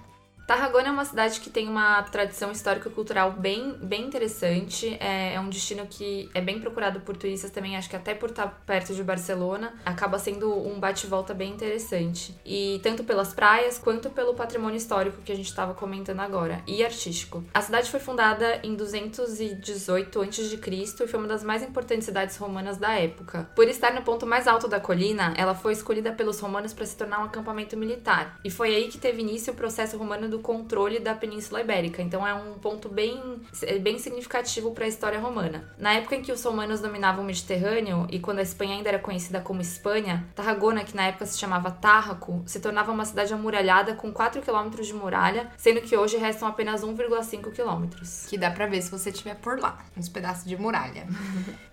Tarragona 0.47 0.89
é 0.89 0.91
uma 0.91 1.05
cidade 1.07 1.41
que 1.41 1.49
tem 1.49 1.67
uma 1.69 2.03
tradição 2.03 2.53
histórico-cultural 2.53 3.33
bem, 3.33 3.73
bem 3.81 4.03
interessante. 4.03 4.95
É, 5.01 5.35
é 5.35 5.41
um 5.41 5.49
destino 5.49 5.87
que 5.87 6.29
é 6.35 6.41
bem 6.41 6.61
procurado 6.61 7.01
por 7.01 7.17
turistas 7.17 7.51
também, 7.51 7.77
acho 7.77 7.89
que 7.89 7.97
até 7.97 8.15
por 8.15 8.29
estar 8.29 8.63
perto 8.67 8.95
de 8.95 9.03
Barcelona, 9.03 9.75
acaba 9.87 10.19
sendo 10.19 10.53
um 10.53 10.79
bate-volta 10.79 11.33
bem 11.33 11.53
interessante. 11.53 12.35
E 12.45 12.79
tanto 12.83 13.05
pelas 13.05 13.33
praias 13.33 13.79
quanto 13.79 14.11
pelo 14.11 14.35
patrimônio 14.35 14.77
histórico 14.77 15.23
que 15.23 15.33
a 15.33 15.37
gente 15.37 15.49
estava 15.49 15.73
comentando 15.73 16.21
agora, 16.21 16.63
e 16.67 16.85
artístico. 16.85 17.43
A 17.55 17.63
cidade 17.63 17.91
foi 17.91 18.01
fundada 18.01 18.61
em 18.63 18.75
218 18.75 20.21
a.C. 20.21 21.05
e 21.05 21.07
foi 21.07 21.19
uma 21.19 21.29
das 21.29 21.43
mais 21.43 21.63
importantes 21.63 22.05
cidades 22.05 22.37
romanas 22.37 22.77
da 22.77 22.93
época. 22.93 23.49
Por 23.57 23.67
estar 23.67 23.95
no 23.95 24.03
ponto 24.03 24.27
mais 24.27 24.47
alto 24.47 24.69
da 24.69 24.79
colina, 24.79 25.33
ela 25.37 25.55
foi 25.55 25.73
escolhida 25.73 26.13
pelos 26.13 26.39
romanos 26.39 26.75
para 26.75 26.85
se 26.85 26.97
tornar 26.97 27.21
um 27.21 27.25
acampamento 27.25 27.77
militar. 27.77 28.39
E 28.45 28.51
foi 28.51 28.75
aí 28.75 28.89
que 28.89 28.99
teve 28.99 29.23
início 29.23 29.53
o 29.53 29.57
processo 29.57 29.97
romano 29.97 30.34
do 30.35 30.41
controle 30.41 30.99
da 30.99 31.15
Península 31.15 31.61
Ibérica. 31.61 32.03
Então 32.03 32.27
é 32.27 32.35
um 32.35 32.55
ponto 32.55 32.89
bem, 32.89 33.41
é 33.63 33.79
bem 33.79 33.99
significativo 34.01 34.73
para 34.73 34.85
a 34.85 34.89
história 34.89 35.21
romana. 35.21 35.73
Na 35.79 35.95
época 35.95 36.17
em 36.17 36.23
que 36.23 36.33
os 36.33 36.43
romanos 36.43 36.81
dominavam 36.81 37.23
o 37.23 37.27
Mediterrâneo 37.27 38.07
e 38.11 38.19
quando 38.19 38.41
a 38.41 38.43
Espanha 38.43 38.75
ainda 38.75 38.89
era 38.89 38.99
conhecida 38.99 39.41
como 39.41 39.61
Espanha, 39.61 40.27
Tarragona, 40.35 40.83
que 40.83 40.97
na 40.97 41.07
época 41.07 41.27
se 41.27 41.39
chamava 41.39 41.71
Tárraco, 41.71 42.43
se 42.47 42.59
tornava 42.59 42.91
uma 42.91 43.05
cidade 43.05 43.33
amuralhada 43.33 43.95
com 43.95 44.13
4 44.13 44.43
km 44.43 44.83
de 44.83 44.93
muralha, 44.93 45.51
sendo 45.57 45.81
que 45.81 45.97
hoje 45.97 46.17
restam 46.17 46.49
apenas 46.49 46.83
1,5 46.83 47.53
km. 47.53 47.85
Que 48.29 48.37
dá 48.37 48.51
pra 48.51 48.67
ver 48.67 48.83
se 48.83 48.91
você 48.91 49.11
estiver 49.11 49.37
por 49.37 49.61
lá. 49.61 49.79
Uns 49.97 50.09
pedaços 50.09 50.45
de 50.45 50.57
muralha. 50.57 51.07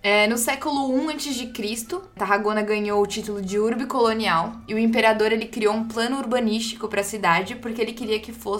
É, 0.04 0.26
no 0.26 0.36
século 0.36 1.00
I 1.00 1.14
a.C., 1.14 2.00
Tarragona 2.16 2.60
ganhou 2.60 3.00
o 3.00 3.06
título 3.06 3.40
de 3.40 3.56
urbe 3.56 3.86
colonial 3.86 4.56
e 4.66 4.74
o 4.74 4.78
imperador 4.78 5.30
ele 5.30 5.46
criou 5.46 5.72
um 5.72 5.86
plano 5.86 6.18
urbanístico 6.18 6.88
para 6.88 7.02
a 7.02 7.04
cidade 7.04 7.54
porque 7.54 7.80
ele 7.80 7.92
queria 7.92 8.18
que 8.18 8.32
fosse 8.32 8.51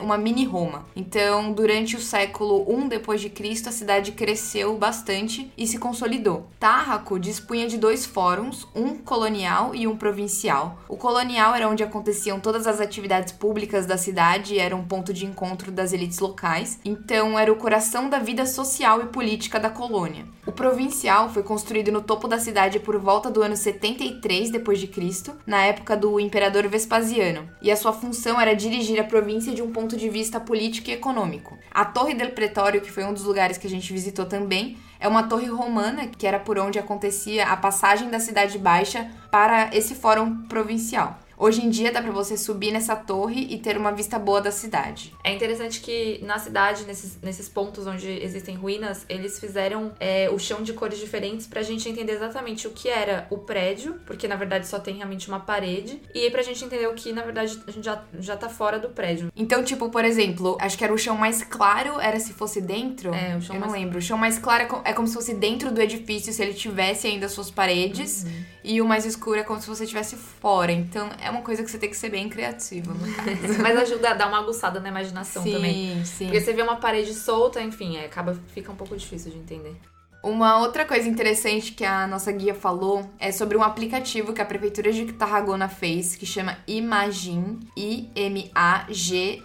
uma 0.00 0.18
mini 0.18 0.44
Roma. 0.44 0.86
Então, 0.94 1.52
durante 1.52 1.96
o 1.96 2.00
século 2.00 2.66
I 2.68 2.88
depois 2.88 3.20
de 3.20 3.30
Cristo, 3.30 3.68
a 3.68 3.72
cidade 3.72 4.12
cresceu 4.12 4.76
bastante 4.76 5.50
e 5.56 5.66
se 5.66 5.78
consolidou. 5.78 6.46
Tarraco 6.58 7.18
dispunha 7.18 7.66
de 7.66 7.78
dois 7.78 8.04
fóruns, 8.04 8.66
um 8.74 8.96
colonial 8.96 9.74
e 9.74 9.86
um 9.86 9.96
provincial. 9.96 10.78
O 10.88 10.96
colonial 10.96 11.54
era 11.54 11.68
onde 11.68 11.82
aconteciam 11.82 12.38
todas 12.40 12.66
as 12.66 12.80
atividades 12.80 13.32
públicas 13.32 13.86
da 13.86 13.96
cidade 13.96 14.54
e 14.54 14.58
era 14.58 14.76
um 14.76 14.84
ponto 14.84 15.12
de 15.12 15.24
encontro 15.24 15.70
das 15.70 15.92
elites 15.92 16.18
locais. 16.18 16.78
Então, 16.84 17.38
era 17.38 17.52
o 17.52 17.56
coração 17.56 18.10
da 18.10 18.18
vida 18.18 18.44
social 18.44 19.00
e 19.00 19.06
política 19.06 19.58
da 19.58 19.70
colônia. 19.70 20.26
O 20.46 20.52
provincial 20.52 21.28
foi 21.30 21.42
construído 21.42 21.92
no 21.92 22.02
topo 22.02 22.26
da 22.26 22.38
cidade 22.38 22.80
por 22.80 22.98
volta 22.98 23.30
do 23.30 23.42
ano 23.42 23.56
73 23.56 24.50
depois 24.50 24.78
de 24.78 24.86
Cristo, 24.86 25.32
na 25.46 25.62
época 25.64 25.96
do 25.96 26.18
imperador 26.18 26.66
Vespasiano, 26.68 27.48
e 27.62 27.70
a 27.70 27.76
sua 27.76 27.92
função 27.92 28.40
era 28.40 28.54
dirigir 28.54 28.98
a 29.00 29.04
província 29.04 29.29
de 29.38 29.62
um 29.62 29.70
ponto 29.70 29.96
de 29.96 30.08
vista 30.08 30.40
político 30.40 30.90
e 30.90 30.92
econômico. 30.92 31.58
A 31.70 31.84
Torre 31.84 32.14
del 32.14 32.32
Pretório, 32.32 32.80
que 32.80 32.90
foi 32.90 33.04
um 33.04 33.12
dos 33.12 33.24
lugares 33.24 33.56
que 33.56 33.66
a 33.66 33.70
gente 33.70 33.92
visitou 33.92 34.26
também, 34.26 34.76
é 34.98 35.08
uma 35.08 35.22
torre 35.22 35.46
romana 35.46 36.06
que 36.06 36.26
era 36.26 36.38
por 36.38 36.58
onde 36.58 36.78
acontecia 36.78 37.46
a 37.46 37.56
passagem 37.56 38.10
da 38.10 38.20
Cidade 38.20 38.58
Baixa 38.58 39.10
para 39.30 39.70
esse 39.74 39.94
fórum 39.94 40.42
provincial. 40.42 41.18
Hoje 41.42 41.64
em 41.64 41.70
dia 41.70 41.90
dá 41.90 42.02
pra 42.02 42.10
você 42.12 42.36
subir 42.36 42.70
nessa 42.70 42.94
torre 42.94 43.46
e 43.48 43.56
ter 43.58 43.78
uma 43.78 43.90
vista 43.92 44.18
boa 44.18 44.42
da 44.42 44.50
cidade. 44.50 45.14
É 45.24 45.32
interessante 45.32 45.80
que 45.80 46.20
na 46.22 46.38
cidade, 46.38 46.84
nesses, 46.84 47.18
nesses 47.22 47.48
pontos 47.48 47.86
onde 47.86 48.10
existem 48.22 48.54
ruínas, 48.56 49.06
eles 49.08 49.40
fizeram 49.40 49.90
é, 49.98 50.28
o 50.30 50.38
chão 50.38 50.62
de 50.62 50.74
cores 50.74 50.98
diferentes 50.98 51.46
pra 51.46 51.62
gente 51.62 51.88
entender 51.88 52.12
exatamente 52.12 52.66
o 52.66 52.70
que 52.72 52.90
era 52.90 53.26
o 53.30 53.38
prédio, 53.38 53.98
porque 54.04 54.28
na 54.28 54.36
verdade 54.36 54.66
só 54.66 54.78
tem 54.78 54.96
realmente 54.96 55.28
uma 55.28 55.40
parede, 55.40 56.02
e 56.14 56.28
pra 56.30 56.42
gente 56.42 56.62
entender 56.62 56.86
o 56.88 56.92
que 56.92 57.10
na 57.10 57.22
verdade 57.22 57.58
a 57.66 57.70
gente 57.70 57.84
já, 57.86 58.04
já 58.18 58.36
tá 58.36 58.50
fora 58.50 58.78
do 58.78 58.90
prédio. 58.90 59.32
Então, 59.34 59.64
tipo, 59.64 59.88
por 59.88 60.04
exemplo, 60.04 60.58
acho 60.60 60.76
que 60.76 60.84
era 60.84 60.92
o 60.92 60.98
chão 60.98 61.16
mais 61.16 61.42
claro, 61.42 61.98
era 61.98 62.20
se 62.20 62.34
fosse 62.34 62.60
dentro. 62.60 63.14
É, 63.14 63.34
o 63.34 63.40
chão 63.40 63.56
Eu 63.56 63.60
não 63.62 63.68
mais- 63.68 63.80
lembro. 63.80 63.98
O 63.98 64.02
chão 64.02 64.18
mais 64.18 64.38
claro 64.38 64.64
é 64.64 64.66
co- 64.66 64.82
é 64.84 64.92
como 64.92 65.08
se 65.08 65.14
fosse 65.14 65.32
dentro 65.32 65.70
do 65.72 65.80
edifício, 65.80 66.34
se 66.34 66.42
ele 66.42 66.52
tivesse 66.52 67.06
ainda 67.06 67.30
suas 67.30 67.50
paredes. 67.50 68.24
Uhum. 68.24 68.44
E 68.62 68.82
o 68.82 68.84
mais 68.84 69.06
escuro 69.06 69.38
é 69.38 69.42
como 69.42 69.58
se 69.58 69.66
você 69.66 69.84
estivesse 69.84 70.16
fora. 70.16 70.70
Então, 70.70 71.08
é 71.22 71.29
uma 71.30 71.42
coisa 71.42 71.62
que 71.64 71.70
você 71.70 71.78
tem 71.78 71.88
que 71.90 71.96
ser 71.96 72.10
bem 72.10 72.28
criativo, 72.28 72.92
no 72.92 73.12
caso. 73.14 73.30
Mas 73.62 73.76
ajuda 73.78 74.10
a 74.10 74.14
dar 74.14 74.28
uma 74.28 74.38
aguçada 74.38 74.78
na 74.80 74.88
imaginação 74.88 75.42
sim, 75.42 75.52
também. 75.52 76.04
sim. 76.04 76.26
Porque 76.26 76.40
você 76.40 76.52
vê 76.52 76.62
uma 76.62 76.76
parede 76.76 77.14
solta, 77.14 77.60
enfim, 77.62 77.96
é, 77.96 78.04
acaba, 78.06 78.36
fica 78.54 78.70
um 78.72 78.76
pouco 78.76 78.96
difícil 78.96 79.30
de 79.30 79.38
entender. 79.38 79.74
Uma 80.22 80.58
outra 80.58 80.84
coisa 80.84 81.08
interessante 81.08 81.72
que 81.72 81.82
a 81.82 82.06
nossa 82.06 82.30
guia 82.30 82.54
falou 82.54 83.08
é 83.18 83.32
sobre 83.32 83.56
um 83.56 83.62
aplicativo 83.62 84.34
que 84.34 84.42
a 84.42 84.44
prefeitura 84.44 84.92
de 84.92 85.06
Tarragona 85.14 85.66
fez, 85.66 86.14
que 86.14 86.26
chama 86.26 86.58
Imagine, 86.66 87.58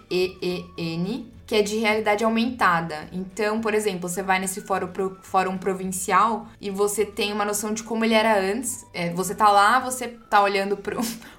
I-M-A-G-E-E-N, 0.06 1.32
que 1.46 1.54
é 1.54 1.62
de 1.62 1.76
realidade 1.78 2.24
aumentada. 2.24 3.08
Então, 3.12 3.60
por 3.60 3.72
exemplo, 3.72 4.08
você 4.08 4.22
vai 4.22 4.38
nesse 4.38 4.60
fórum, 4.62 4.88
pro- 4.88 5.16
fórum 5.22 5.56
provincial 5.56 6.48
e 6.60 6.70
você 6.70 7.06
tem 7.06 7.32
uma 7.32 7.44
noção 7.44 7.72
de 7.72 7.82
como 7.82 8.04
ele 8.04 8.14
era 8.14 8.38
antes. 8.38 8.84
É, 8.92 9.10
você 9.14 9.34
tá 9.34 9.48
lá, 9.50 9.78
você 9.78 10.08
tá 10.08 10.42
olhando 10.42 10.76
pro 10.76 10.98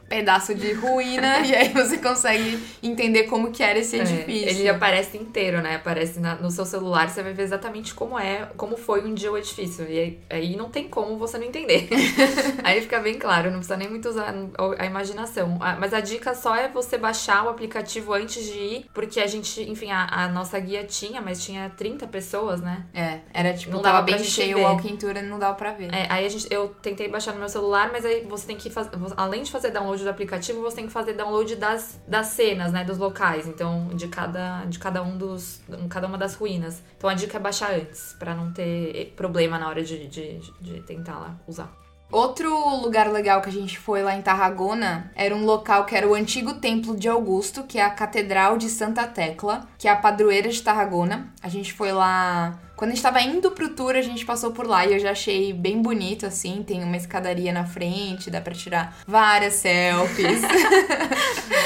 pedaço 0.10 0.56
de 0.56 0.74
ruína 0.74 1.40
e 1.46 1.56
aí 1.56 1.70
você 1.70 1.98
consegue 1.98 2.60
entender 2.82 3.24
como 3.24 3.52
que 3.52 3.62
era 3.64 3.80
esse 3.80 3.98
É, 3.98 4.02
edifício. 4.02 4.50
ele 4.50 4.70
aparece 4.70 5.18
inteiro, 5.18 5.62
né? 5.62 5.76
Aparece 5.76 6.20
na- 6.20 6.36
no 6.36 6.50
seu 6.52 6.66
celular, 6.66 7.10
você 7.10 7.22
vai 7.24 7.34
ver 7.34 7.44
exatamente 7.44 7.94
como 7.94 8.18
é, 8.18 8.50
como 8.58 8.78
foi 8.78 9.04
um 9.06 9.14
dia 9.14 9.32
o 9.32 9.38
edifício. 9.38 9.86
E 9.90 10.00
aí, 10.00 10.20
aí 10.30 10.56
não 10.56 10.70
tem 10.70 10.88
como 10.88 11.18
você 11.18 11.38
não 11.38 11.46
entender. 11.46 11.90
aí 12.64 12.82
fica 12.82 13.00
bem 13.00 13.16
claro, 13.16 13.50
não 13.50 13.58
precisa 13.58 13.78
nem 13.78 13.90
muito 13.90 14.08
usar 14.10 14.34
a 14.78 14.86
imaginação. 14.86 15.58
Ah, 15.62 15.76
Mas 15.80 15.94
a 15.94 16.00
dica 16.00 16.34
só 16.34 16.56
é 16.56 16.68
você 16.68 16.98
baixar 16.98 17.46
o 17.46 17.50
aplicativo 17.50 18.14
antes 18.14 18.44
de 18.46 18.58
ir, 18.58 18.86
porque 18.94 19.20
a 19.20 19.28
gente, 19.28 19.62
enfim, 19.70 19.92
a, 19.92 20.08
a 20.10 20.28
nossa 20.28 20.60
guia 20.60 20.84
tinha, 20.84 21.22
mas 21.22 21.44
tinha 21.44 21.70
30 21.76 22.08
pessoas, 22.08 22.62
né? 22.62 22.86
É, 22.94 23.20
era 23.34 23.54
tipo, 23.54 23.72
Não 23.72 23.82
dava 23.82 24.04
pra 24.04 24.16
bem 24.16 24.24
cheio 24.24 24.58
o 24.58 24.62
e 24.62 25.22
não 25.24 25.40
dava 25.40 25.56
pra 25.56 25.72
ver. 25.72 25.94
É, 25.94 26.08
aí 26.10 26.26
a 26.26 26.30
gente, 26.30 26.48
eu 26.52 26.70
tentei 26.82 27.08
baixar 27.08 27.34
no 27.34 27.40
meu 27.40 27.50
celular, 27.50 27.90
mas 27.92 28.06
aí 28.06 28.22
você 28.28 28.48
tem 28.48 28.56
que 28.58 28.70
fazer, 28.70 28.92
além 29.16 29.44
de 29.44 29.52
fazer 29.52 29.72
download 29.72 29.97
download 29.98 30.04
do 30.04 30.10
aplicativo, 30.10 30.62
você 30.62 30.78
tem 30.78 30.86
que 30.86 30.92
fazer 30.92 31.14
download 31.14 31.56
das, 31.56 32.00
das 32.08 32.28
cenas, 32.28 32.72
né? 32.72 32.84
Dos 32.84 32.98
locais. 32.98 33.48
Então, 33.48 33.90
de 33.90 34.08
cada, 34.08 34.66
de 34.66 34.80
cada 34.80 35.02
um 35.02 35.18
dos. 35.18 35.62
cada 35.90 36.08
uma 36.08 36.18
das 36.18 36.36
ruínas. 36.36 36.82
Então 36.98 37.10
a 37.10 37.14
dica 37.14 37.38
é 37.38 37.40
baixar 37.40 37.74
antes, 37.74 38.16
para 38.20 38.36
não 38.36 38.52
ter 38.52 39.14
problema 39.16 39.58
na 39.58 39.68
hora 39.68 39.84
de, 39.84 40.08
de, 40.08 40.40
de 40.62 40.82
tentar 40.82 41.20
lá 41.20 41.36
usar. 41.48 41.72
Outro 42.10 42.50
lugar 42.78 43.12
legal 43.12 43.42
que 43.42 43.50
a 43.50 43.52
gente 43.52 43.78
foi 43.78 44.02
lá 44.02 44.16
em 44.16 44.22
Tarragona 44.22 45.12
era 45.14 45.36
um 45.36 45.44
local 45.44 45.84
que 45.86 45.94
era 45.94 46.08
o 46.08 46.14
antigo 46.14 46.54
templo 46.54 46.96
de 46.96 47.10
Augusto, 47.10 47.64
que 47.64 47.78
é 47.78 47.84
a 47.84 47.90
Catedral 47.90 48.58
de 48.58 48.70
Santa 48.70 49.06
Tecla, 49.06 49.68
que 49.78 49.90
é 49.90 49.92
a 49.92 49.96
padroeira 49.96 50.48
de 50.48 50.62
Tarragona. 50.64 51.34
A 51.44 51.50
gente 51.50 51.74
foi 51.74 51.92
lá 51.92 52.58
quando 52.78 52.92
a 52.92 52.94
gente 52.94 53.04
tava 53.04 53.20
indo 53.22 53.50
pro 53.50 53.70
tour, 53.70 53.96
a 53.96 54.04
gente 54.04 54.24
passou 54.24 54.52
por 54.52 54.68
lá 54.68 54.86
e 54.86 54.94
eu 54.94 55.00
já 55.00 55.10
achei 55.10 55.52
bem 55.52 55.82
bonito, 55.82 56.28
assim. 56.28 56.64
Tem 56.66 56.84
uma 56.84 56.96
escadaria 56.96 57.52
na 57.52 57.66
frente, 57.66 58.30
dá 58.30 58.40
pra 58.40 58.54
tirar 58.54 58.96
várias 59.08 59.56
selfies. 59.56 60.42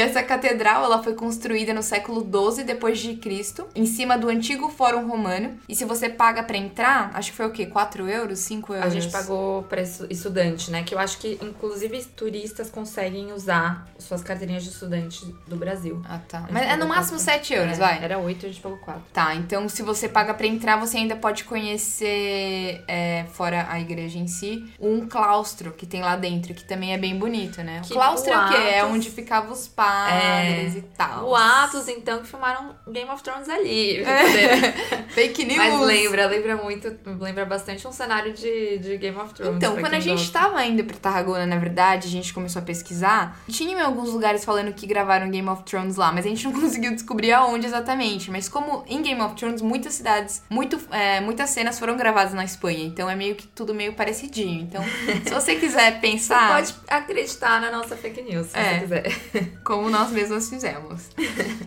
essa 0.00 0.22
catedral, 0.22 0.84
ela 0.84 1.02
foi 1.02 1.14
construída 1.14 1.74
no 1.74 1.82
século 1.82 2.20
XII 2.20 2.64
depois 2.64 2.98
de 2.98 3.14
Cristo, 3.14 3.66
em 3.74 3.86
cima 3.86 4.16
do 4.16 4.28
antigo 4.28 4.68
Fórum 4.68 5.06
Romano. 5.06 5.58
E 5.68 5.74
se 5.74 5.84
você 5.84 6.08
paga 6.08 6.42
para 6.42 6.56
entrar, 6.56 7.10
acho 7.14 7.30
que 7.30 7.36
foi 7.36 7.46
o 7.46 7.50
quê? 7.50 7.66
4 7.66 8.08
euros? 8.08 8.38
5 8.40 8.74
euros? 8.74 8.86
A 8.86 8.90
gente 8.90 9.10
pagou 9.10 9.62
para 9.64 9.82
estudante, 9.82 10.70
né? 10.70 10.82
Que 10.82 10.94
eu 10.94 10.98
acho 10.98 11.18
que, 11.18 11.38
inclusive, 11.42 12.04
turistas 12.16 12.70
conseguem 12.70 13.32
usar 13.32 13.86
suas 13.98 14.22
carteirinhas 14.22 14.64
de 14.64 14.70
estudante 14.70 15.24
do 15.46 15.56
Brasil. 15.56 16.02
Ah, 16.08 16.18
tá. 16.26 16.46
Mas 16.50 16.68
é 16.68 16.76
no 16.76 16.86
máximo 16.86 17.18
7 17.18 17.54
euros, 17.54 17.74
é, 17.74 17.80
vai? 17.80 18.04
Era 18.04 18.18
8 18.18 18.42
e 18.42 18.46
a 18.46 18.48
gente 18.52 18.62
pagou 18.62 18.78
4. 18.78 19.02
Tá, 19.12 19.34
então 19.34 19.68
se 19.68 19.82
você 19.82 20.08
paga 20.08 20.34
para 20.34 20.46
entrar, 20.46 20.76
você 20.76 20.96
ainda 20.96 21.16
pode 21.16 21.44
conhecer, 21.44 22.82
é, 22.88 23.24
fora 23.32 23.66
a 23.68 23.80
igreja 23.80 24.18
em 24.18 24.26
si, 24.26 24.72
um 24.80 25.06
claustro 25.06 25.72
que 25.72 25.86
tem 25.86 26.00
lá 26.00 26.16
dentro, 26.16 26.54
que 26.54 26.64
também 26.64 26.92
é 26.92 26.98
bem 26.98 27.18
bonito, 27.18 27.62
né? 27.62 27.82
Que 27.84 27.92
o 27.92 27.94
claustro 27.94 28.32
Atos... 28.32 28.54
é 28.54 28.58
o 28.58 28.62
quê? 28.62 28.68
É 28.74 28.84
onde 28.84 29.10
ficavam 29.10 29.52
os 29.52 29.68
padres 29.68 29.89
é... 30.10 30.68
e 30.68 30.82
tal. 30.96 31.28
O 31.28 31.34
Atos, 31.34 31.88
então, 31.88 32.20
que 32.20 32.26
filmaram 32.26 32.74
Game 32.88 33.08
of 33.10 33.22
Thrones 33.22 33.48
ali. 33.48 34.00
É. 34.10 35.02
Fake 35.10 35.44
news. 35.44 35.56
Mas 35.56 35.80
lembra, 35.80 36.26
lembra 36.26 36.56
muito, 36.56 36.94
lembra 37.18 37.44
bastante 37.44 37.86
um 37.86 37.92
cenário 37.92 38.32
de, 38.32 38.78
de 38.78 38.96
Game 38.96 39.16
of 39.16 39.32
Thrones. 39.34 39.56
Então, 39.56 39.76
quando 39.76 39.94
a 39.94 40.00
gente 40.00 40.18
gosta. 40.18 40.38
tava 40.38 40.64
indo 40.64 40.84
pra 40.84 40.96
Tarragona, 40.96 41.46
na 41.46 41.56
verdade, 41.56 42.06
a 42.08 42.10
gente 42.10 42.32
começou 42.32 42.60
a 42.60 42.64
pesquisar, 42.64 43.38
tinha 43.48 43.84
alguns 43.84 44.10
lugares 44.10 44.44
falando 44.44 44.72
que 44.72 44.86
gravaram 44.86 45.30
Game 45.30 45.48
of 45.48 45.62
Thrones 45.64 45.96
lá, 45.96 46.12
mas 46.12 46.26
a 46.26 46.28
gente 46.28 46.44
não 46.44 46.52
conseguiu 46.60 46.92
descobrir 46.92 47.32
aonde 47.32 47.66
exatamente. 47.66 48.30
Mas 48.30 48.48
como 48.48 48.84
em 48.86 49.02
Game 49.02 49.20
of 49.20 49.34
Thrones, 49.34 49.62
muitas 49.62 49.94
cidades, 49.94 50.42
muito, 50.50 50.80
é, 50.90 51.20
muitas 51.20 51.50
cenas 51.50 51.78
foram 51.78 51.96
gravadas 51.96 52.34
na 52.34 52.44
Espanha, 52.44 52.84
então 52.84 53.08
é 53.08 53.14
meio 53.14 53.34
que 53.34 53.46
tudo 53.46 53.74
meio 53.74 53.92
parecidinho. 53.94 54.62
Então, 54.62 54.82
se 55.24 55.32
você 55.32 55.56
quiser 55.56 56.00
pensar. 56.00 56.64
Você 56.64 56.72
pode 56.72 56.86
acreditar 56.88 57.60
na 57.60 57.70
nossa 57.70 57.96
fake 57.96 58.22
news, 58.22 58.48
se 58.48 58.58
é, 58.58 58.74
você 58.74 58.80
quiser. 58.80 59.60
Como 59.64 59.79
nós 59.88 60.10
mesmos 60.10 60.48
fizemos. 60.48 61.08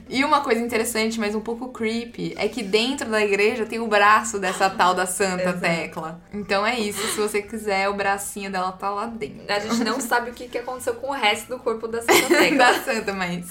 e 0.10 0.24
uma 0.24 0.42
coisa 0.42 0.62
interessante, 0.62 1.20
mas 1.20 1.34
um 1.34 1.40
pouco 1.40 1.70
creepy, 1.70 2.34
é 2.38 2.48
que 2.48 2.62
dentro 2.62 3.10
da 3.10 3.24
igreja 3.24 3.66
tem 3.66 3.80
o 3.80 3.88
braço 3.88 4.40
dessa 4.40 4.70
tal 4.70 4.94
da 4.94 5.06
Santa 5.06 5.54
Tecla. 5.54 6.22
Então 6.34 6.66
é 6.66 6.80
isso, 6.80 7.02
se 7.08 7.18
você 7.20 7.42
quiser, 7.42 7.90
o 7.90 7.94
bracinho 7.94 8.52
dela 8.52 8.72
tá 8.72 8.90
lá 8.90 9.06
dentro. 9.06 9.46
A 9.48 9.60
gente 9.60 9.84
não 9.84 10.00
sabe 10.00 10.32
o 10.32 10.34
que, 10.34 10.48
que 10.48 10.58
aconteceu 10.58 10.96
com 10.96 11.08
o 11.10 11.14
resto 11.14 11.48
do 11.48 11.60
corpo 11.60 11.88
da 11.88 12.02
Santa 12.02 12.28
Tecla. 12.28 12.58
da 12.58 12.74
Santa, 12.82 13.14
mas. 13.14 13.48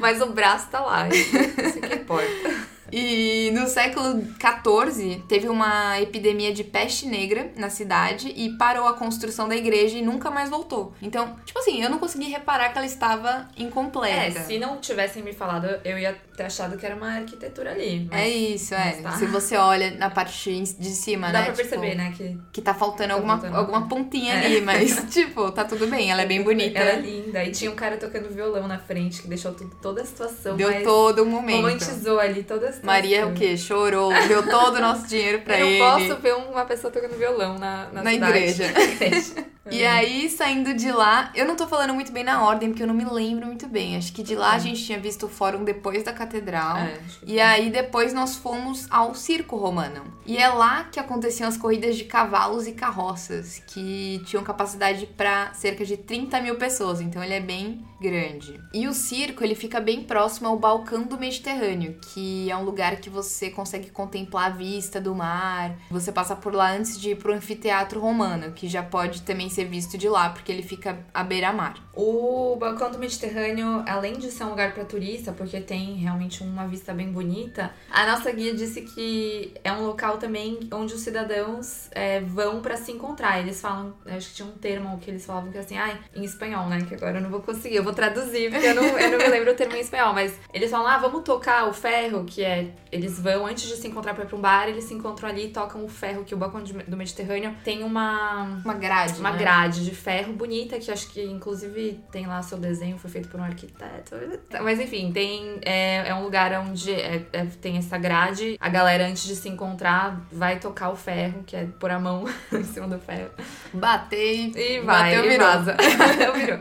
Mas 0.00 0.20
o 0.20 0.26
braço 0.26 0.68
tá 0.70 0.80
lá. 0.80 1.08
Isso 1.08 1.80
que 1.80 1.94
importa. 1.94 2.73
E 2.92 3.50
no 3.52 3.66
século 3.66 4.22
XIV 4.38 5.22
teve 5.28 5.48
uma 5.48 6.00
epidemia 6.00 6.52
de 6.52 6.64
peste 6.64 7.06
negra 7.06 7.50
na 7.56 7.70
cidade 7.70 8.32
e 8.36 8.50
parou 8.56 8.86
a 8.86 8.94
construção 8.94 9.48
da 9.48 9.56
igreja 9.56 9.98
e 9.98 10.02
nunca 10.02 10.30
mais 10.30 10.50
voltou. 10.50 10.92
Então, 11.00 11.36
tipo 11.44 11.58
assim, 11.58 11.82
eu 11.82 11.90
não 11.90 11.98
consegui 11.98 12.28
reparar 12.28 12.70
que 12.70 12.78
ela 12.78 12.86
estava 12.86 13.48
incompleta. 13.56 14.38
É, 14.38 14.42
se 14.42 14.58
não 14.58 14.78
tivessem 14.78 15.22
me 15.22 15.32
falado, 15.32 15.66
eu 15.84 15.98
ia 15.98 16.16
ter 16.36 16.44
achado 16.44 16.76
que 16.76 16.84
era 16.84 16.94
uma 16.94 17.12
arquitetura 17.12 17.70
ali. 17.70 18.08
é 18.10 18.28
isso, 18.28 18.74
é. 18.74 18.92
Tá. 19.02 19.12
Se 19.12 19.26
você 19.26 19.56
olha 19.56 19.92
na 19.92 20.10
parte 20.10 20.34
de 20.78 20.90
cima, 20.90 21.30
Dá 21.30 21.32
né? 21.32 21.38
Dá 21.38 21.52
pra 21.52 21.54
tipo, 21.54 21.68
perceber, 21.68 21.94
né? 21.94 22.12
Que, 22.16 22.38
que 22.52 22.62
tá 22.62 22.74
faltando 22.74 23.10
tá 23.10 23.14
alguma, 23.14 23.38
faltando 23.38 23.56
alguma 23.56 23.88
pontinha 23.88 24.34
é. 24.34 24.46
ali, 24.46 24.60
mas, 24.60 25.04
tipo, 25.10 25.50
tá 25.52 25.64
tudo 25.64 25.86
bem, 25.86 26.10
ela 26.10 26.22
é 26.22 26.26
bem 26.26 26.42
bonita. 26.42 26.78
Ela 26.78 26.90
é 26.90 27.00
linda. 27.00 27.44
E 27.44 27.50
tinha 27.50 27.70
um 27.70 27.74
cara 27.74 27.96
tocando 27.96 28.28
violão 28.28 28.66
na 28.66 28.78
frente 28.78 29.22
que 29.22 29.28
deixou 29.28 29.52
tudo, 29.52 29.74
toda 29.80 30.02
a 30.02 30.04
situação. 30.04 30.56
Deu 30.56 30.82
todo 30.82 31.22
o 31.22 31.26
momento. 31.26 31.56
Romantizou 31.56 32.18
ali 32.18 32.42
toda 32.42 32.68
situação. 32.74 32.94
Maria 32.94 33.26
o 33.26 33.32
quê? 33.34 33.56
Chorou, 33.56 34.12
deu 34.28 34.48
todo 34.48 34.76
o 34.76 34.80
nosso 34.80 35.06
dinheiro 35.06 35.40
pra 35.42 35.58
eu 35.58 35.66
ele. 35.66 35.78
Eu 35.78 35.84
posso 35.84 36.22
ver 36.22 36.34
uma 36.34 36.64
pessoa 36.64 36.92
tocando 36.92 37.16
violão 37.16 37.58
na, 37.58 37.88
na, 37.92 38.02
na 38.02 38.14
igreja. 38.14 38.66
E 39.70 39.82
uhum. 39.82 39.90
aí, 39.90 40.28
saindo 40.28 40.74
de 40.74 40.92
lá, 40.92 41.30
eu 41.34 41.46
não 41.46 41.56
tô 41.56 41.66
falando 41.66 41.94
muito 41.94 42.12
bem 42.12 42.22
na 42.22 42.44
ordem, 42.44 42.68
porque 42.68 42.82
eu 42.82 42.86
não 42.86 42.94
me 42.94 43.04
lembro 43.04 43.46
muito 43.46 43.66
bem. 43.66 43.96
Acho 43.96 44.12
que 44.12 44.22
de 44.22 44.34
lá 44.34 44.52
a 44.52 44.54
uhum. 44.54 44.60
gente 44.60 44.84
tinha 44.84 44.98
visto 44.98 45.26
o 45.26 45.28
fórum 45.28 45.64
depois 45.64 46.02
da 46.02 46.12
catedral. 46.12 46.76
É, 46.76 46.98
e 47.26 47.40
aí 47.40 47.70
depois 47.70 48.12
nós 48.12 48.36
fomos 48.36 48.86
ao 48.90 49.14
circo 49.14 49.56
romano. 49.56 50.04
E 50.26 50.36
é 50.36 50.48
lá 50.48 50.84
que 50.84 51.00
aconteciam 51.00 51.48
as 51.48 51.56
corridas 51.56 51.96
de 51.96 52.04
cavalos 52.04 52.66
e 52.66 52.72
carroças, 52.72 53.62
que 53.66 54.22
tinham 54.26 54.44
capacidade 54.44 55.06
para 55.06 55.52
cerca 55.54 55.84
de 55.84 55.96
30 55.96 56.40
mil 56.40 56.56
pessoas. 56.56 57.00
Então 57.00 57.22
ele 57.22 57.34
é 57.34 57.40
bem 57.40 57.84
grande. 58.00 58.60
E 58.72 58.86
o 58.86 58.92
circo, 58.92 59.42
ele 59.42 59.54
fica 59.54 59.80
bem 59.80 60.02
próximo 60.02 60.48
ao 60.48 60.58
balcão 60.58 61.04
do 61.04 61.18
Mediterrâneo, 61.18 61.98
que 62.12 62.50
é 62.50 62.56
um 62.56 62.64
lugar 62.64 62.96
que 62.96 63.08
você 63.08 63.48
consegue 63.48 63.90
contemplar 63.90 64.46
a 64.46 64.54
vista 64.54 65.00
do 65.00 65.14
mar. 65.14 65.74
Você 65.90 66.12
passa 66.12 66.36
por 66.36 66.52
lá 66.52 66.72
antes 66.72 67.00
de 67.00 67.10
ir 67.10 67.16
pro 67.16 67.32
anfiteatro 67.32 67.98
romano, 68.00 68.52
que 68.52 68.68
já 68.68 68.82
pode 68.82 69.22
também 69.22 69.48
ser 69.54 69.66
visto 69.66 69.96
de 69.96 70.08
lá, 70.08 70.30
porque 70.30 70.50
ele 70.50 70.62
fica 70.62 70.98
à 71.12 71.22
beira-mar. 71.22 71.74
O 71.94 72.56
balcão 72.56 72.90
do 72.90 72.98
Mediterrâneo, 72.98 73.84
além 73.86 74.14
de 74.14 74.30
ser 74.30 74.44
um 74.44 74.50
lugar 74.50 74.74
para 74.74 74.84
turista, 74.84 75.32
porque 75.32 75.60
tem 75.60 75.94
realmente 75.94 76.42
uma 76.42 76.66
vista 76.66 76.92
bem 76.92 77.10
bonita, 77.10 77.70
a 77.90 78.06
nossa 78.06 78.30
guia 78.32 78.54
disse 78.54 78.82
que 78.82 79.54
é 79.62 79.72
um 79.72 79.86
local 79.86 80.18
também 80.18 80.58
onde 80.72 80.94
os 80.94 81.00
cidadãos 81.00 81.88
é, 81.92 82.20
vão 82.20 82.60
para 82.60 82.76
se 82.76 82.90
encontrar. 82.90 83.38
Eles 83.38 83.60
falam, 83.60 83.94
acho 84.06 84.30
que 84.30 84.34
tinha 84.34 84.48
um 84.48 84.52
termo 84.52 84.98
que 84.98 85.10
eles 85.10 85.24
falavam 85.24 85.52
que 85.52 85.58
assim, 85.58 85.76
ai, 85.76 85.98
em 86.14 86.24
espanhol, 86.24 86.66
né? 86.66 86.80
Que 86.82 86.94
agora 86.94 87.18
eu 87.18 87.22
não 87.22 87.30
vou 87.30 87.40
conseguir, 87.40 87.76
eu 87.76 87.84
vou 87.84 87.92
traduzir, 87.92 88.50
porque 88.50 88.66
eu 88.66 88.74
não, 88.74 88.84
eu 88.84 89.10
não 89.12 89.18
me 89.18 89.28
lembro 89.28 89.52
o 89.52 89.54
termo 89.54 89.76
em 89.76 89.80
espanhol, 89.80 90.12
mas 90.12 90.34
eles 90.52 90.70
falam, 90.70 90.88
ah, 90.88 90.98
vamos 90.98 91.22
tocar 91.22 91.68
o 91.68 91.72
ferro, 91.72 92.24
que 92.24 92.42
é. 92.42 92.72
Eles 92.90 93.18
vão, 93.18 93.46
antes 93.46 93.68
de 93.68 93.76
se 93.76 93.86
encontrar 93.88 94.14
pra 94.14 94.24
ir 94.24 94.26
pra 94.26 94.36
um 94.36 94.40
bar, 94.40 94.68
eles 94.68 94.84
se 94.84 94.94
encontram 94.94 95.28
ali 95.28 95.46
e 95.46 95.48
tocam 95.50 95.84
o 95.84 95.88
ferro, 95.88 96.24
que 96.24 96.34
o 96.34 96.36
balcão 96.36 96.62
do 96.62 96.96
Mediterrâneo 96.96 97.54
tem 97.64 97.82
uma. 97.82 98.60
Uma 98.64 98.74
grade. 98.74 99.20
Uma 99.20 99.30
né? 99.30 99.38
Grade 99.44 99.84
de 99.84 99.94
ferro 99.94 100.32
bonita, 100.32 100.78
que 100.78 100.90
acho 100.90 101.08
que 101.10 101.22
inclusive 101.22 102.00
tem 102.10 102.26
lá 102.26 102.42
seu 102.42 102.56
desenho, 102.56 102.96
foi 102.98 103.10
feito 103.10 103.28
por 103.28 103.38
um 103.38 103.44
arquiteto. 103.44 104.16
Mas 104.62 104.80
enfim, 104.80 105.12
tem. 105.12 105.58
É, 105.62 106.08
é 106.08 106.14
um 106.14 106.22
lugar 106.22 106.52
onde 106.60 106.92
é, 106.92 107.26
é, 107.32 107.44
tem 107.60 107.76
essa 107.76 107.98
grade. 107.98 108.56
A 108.58 108.68
galera, 108.68 109.06
antes 109.06 109.24
de 109.24 109.36
se 109.36 109.48
encontrar, 109.48 110.26
vai 110.32 110.58
tocar 110.58 110.90
o 110.90 110.96
ferro, 110.96 111.42
que 111.46 111.54
é 111.54 111.66
pôr 111.78 111.90
a 111.90 111.98
mão 111.98 112.24
em 112.52 112.64
cima 112.64 112.88
do 112.88 112.98
ferro. 112.98 113.30
Bater 113.72 114.56
e 114.56 114.80
vai, 114.80 115.14
bateu, 115.14 115.24
e 115.24 115.28
virou. 115.28 115.46
vaza. 115.46 115.76
virou. 116.34 116.60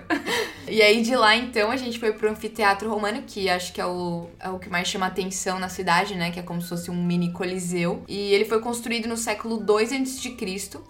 E 0.67 0.82
aí 0.82 1.01
de 1.01 1.15
lá 1.15 1.36
então 1.36 1.72
a 1.72 1.77
gente 1.77 2.00
foi 2.00 2.13
pro 2.13 2.29
anfiteatro 2.29 2.89
romano, 2.89 3.24
que 3.25 3.50
acho 3.50 3.74
que 3.74 3.82
é 3.82 3.86
o, 3.86 4.29
é 4.39 4.50
o 4.50 4.60
que 4.60 4.70
mais 4.70 4.88
chama 4.88 5.08
atenção 5.08 5.60
na 5.60 5.70
cidade, 5.70 6.15
né? 6.15 6.32
Que 6.32 6.39
é 6.39 6.43
como 6.43 6.62
se 6.62 6.70
fosse 6.70 6.89
um 6.89 7.03
mini 7.03 7.32
coliseu. 7.32 8.03
E 8.08 8.34
ele 8.34 8.46
foi 8.46 8.60
construído 8.60 9.08
no 9.08 9.17
século 9.17 9.58
2 9.58 9.91
a.C. 9.91 10.36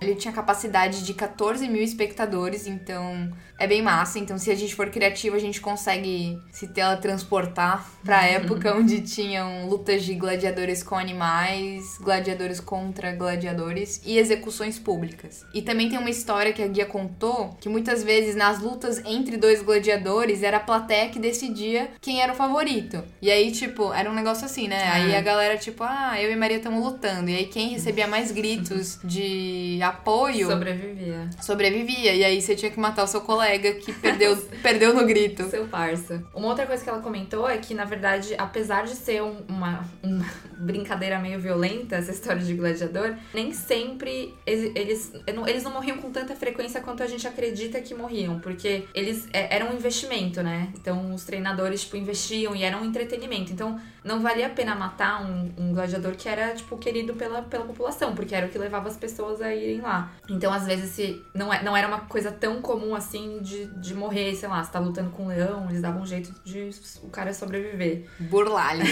Ele 0.02 0.16
tinha 0.16 0.34
capacidade 0.34 1.04
de 1.04 1.14
14 1.14 1.68
mil 1.68 1.82
espectadores, 1.82 2.68
então 2.68 3.32
é 3.58 3.68
bem 3.68 3.82
massa. 3.82 4.20
Então, 4.20 4.38
se 4.38 4.52
a 4.52 4.56
gente 4.56 4.76
for 4.76 4.90
criativo, 4.90 5.36
a 5.36 5.40
gente 5.40 5.62
consegue 5.62 6.38
se 6.52 6.68
teletransportar 6.68 7.90
pra 8.04 8.20
uhum. 8.20 8.24
época 8.24 8.76
onde 8.76 9.02
tinham 9.02 9.68
lutas 9.68 10.04
de 10.04 10.14
gladiadores 10.16 10.84
com 10.84 10.96
animais, 10.96 11.98
gladiadores 12.00 12.60
contra 12.60 13.12
gladiadores 13.14 14.02
e 14.06 14.18
execuções 14.18 14.78
públicas. 14.78 15.46
E 15.54 15.62
também 15.62 15.90
tem 15.90 15.98
uma 15.98 16.10
história 16.10 16.54
que 16.54 16.62
a 16.62 16.68
guia 16.68 16.86
contou 16.86 17.56
que 17.60 17.70
muitas 17.70 18.04
vezes 18.04 18.36
nas 18.36 18.60
lutas 18.60 19.02
entre 19.06 19.38
dois 19.38 19.63
gladiadores 19.64 20.44
era 20.44 20.58
a 20.58 20.60
plateia 20.60 21.10
que 21.10 21.20
decidia 21.20 21.90
quem 22.02 22.22
era 22.22 22.34
o 22.34 22.36
favorito. 22.36 23.04
E 23.22 23.32
aí, 23.32 23.52
tipo, 23.52 23.94
era 23.94 24.10
um 24.10 24.14
negócio 24.14 24.46
assim, 24.46 24.68
né? 24.68 24.84
Aí 24.92 25.16
a 25.16 25.22
galera, 25.22 25.58
tipo, 25.58 25.84
ah, 25.84 26.22
eu 26.22 26.32
e 26.32 26.36
Maria 26.36 26.58
estamos 26.58 26.84
lutando. 26.84 27.30
E 27.30 27.36
aí 27.36 27.46
quem 27.46 27.70
recebia 27.70 28.08
mais 28.08 28.32
gritos 28.34 29.00
de 29.04 29.80
apoio 29.82 30.50
sobrevivia. 30.50 31.30
Sobrevivia. 31.42 32.14
E 32.14 32.24
aí 32.24 32.42
você 32.42 32.56
tinha 32.56 32.72
que 32.72 32.80
matar 32.80 33.04
o 33.04 33.08
seu 33.08 33.22
colega 33.22 33.44
colega 33.44 33.74
que 33.74 33.94
perdeu, 34.00 34.36
perdeu 34.62 34.94
no 34.94 35.06
grito. 35.06 35.50
Seu 35.50 35.68
parça. 35.68 36.24
Uma 36.34 36.48
outra 36.48 36.66
coisa 36.66 36.84
que 36.84 36.90
ela 36.90 37.02
comentou 37.02 37.48
é 37.48 37.58
que, 37.58 37.74
na 37.74 37.86
verdade, 37.86 38.36
apesar 38.38 38.86
de 38.86 38.96
ser 38.96 39.22
um, 39.22 39.42
uma, 39.48 39.84
uma 40.02 40.26
brincadeira 40.58 41.20
meio 41.20 41.40
violenta, 41.40 41.96
essa 41.96 42.12
história 42.12 42.42
de 42.42 42.54
gladiador, 42.54 43.16
nem 43.34 43.54
sempre 43.54 44.34
eles, 44.46 44.72
eles, 44.76 45.64
não 45.64 45.72
morriam 45.72 45.98
com 45.98 46.12
tanta 46.12 46.36
frequência 46.36 46.82
quanto 46.82 47.04
a 47.04 47.08
gente 47.08 47.28
acredita 47.28 47.82
que 47.82 47.94
morriam. 47.94 48.40
Porque 48.40 48.86
eles 48.94 49.28
é, 49.34 49.53
era 49.54 49.70
um 49.70 49.76
investimento, 49.76 50.42
né? 50.42 50.70
Então 50.74 51.14
os 51.14 51.24
treinadores, 51.24 51.82
tipo, 51.82 51.96
investiam 51.96 52.56
e 52.56 52.64
era 52.64 52.76
um 52.76 52.84
entretenimento. 52.84 53.54
Então 53.54 53.80
não 54.04 54.20
valia 54.20 54.48
a 54.48 54.50
pena 54.50 54.76
matar 54.76 55.24
um, 55.24 55.52
um 55.58 55.74
gladiador 55.74 56.16
que 56.16 56.28
era, 56.28 56.54
tipo, 56.54 56.76
querido 56.78 57.14
pela, 57.14 57.44
pela 57.44 57.64
população, 57.64 58.16
porque 58.16 58.36
era 58.36 58.48
o 58.48 58.50
que 58.50 58.58
levava 58.58 58.90
as 58.90 58.98
pessoas 58.98 59.42
a 59.42 59.54
irem 59.54 59.80
lá. 59.80 60.12
Então, 60.28 60.52
às 60.52 60.66
vezes, 60.66 60.90
se 60.90 61.24
não, 61.34 61.54
é, 61.54 61.64
não 61.64 61.78
era 61.78 61.88
uma 61.88 62.00
coisa 62.00 62.32
tão 62.32 62.62
comum 62.62 62.96
assim 62.96 63.40
de, 63.42 63.66
de 63.80 63.94
morrer, 63.94 64.36
sei 64.36 64.50
lá, 64.50 64.64
você 64.64 64.72
tá 64.72 64.80
lutando 64.80 65.12
com 65.12 65.26
um 65.26 65.28
leão, 65.28 65.70
eles 65.70 65.82
davam 65.82 66.02
um 66.02 66.06
jeito 66.06 66.34
de 66.44 66.72
o 67.02 67.10
cara 67.10 67.34
sobreviver. 67.34 68.06
Burlalho. 68.20 68.84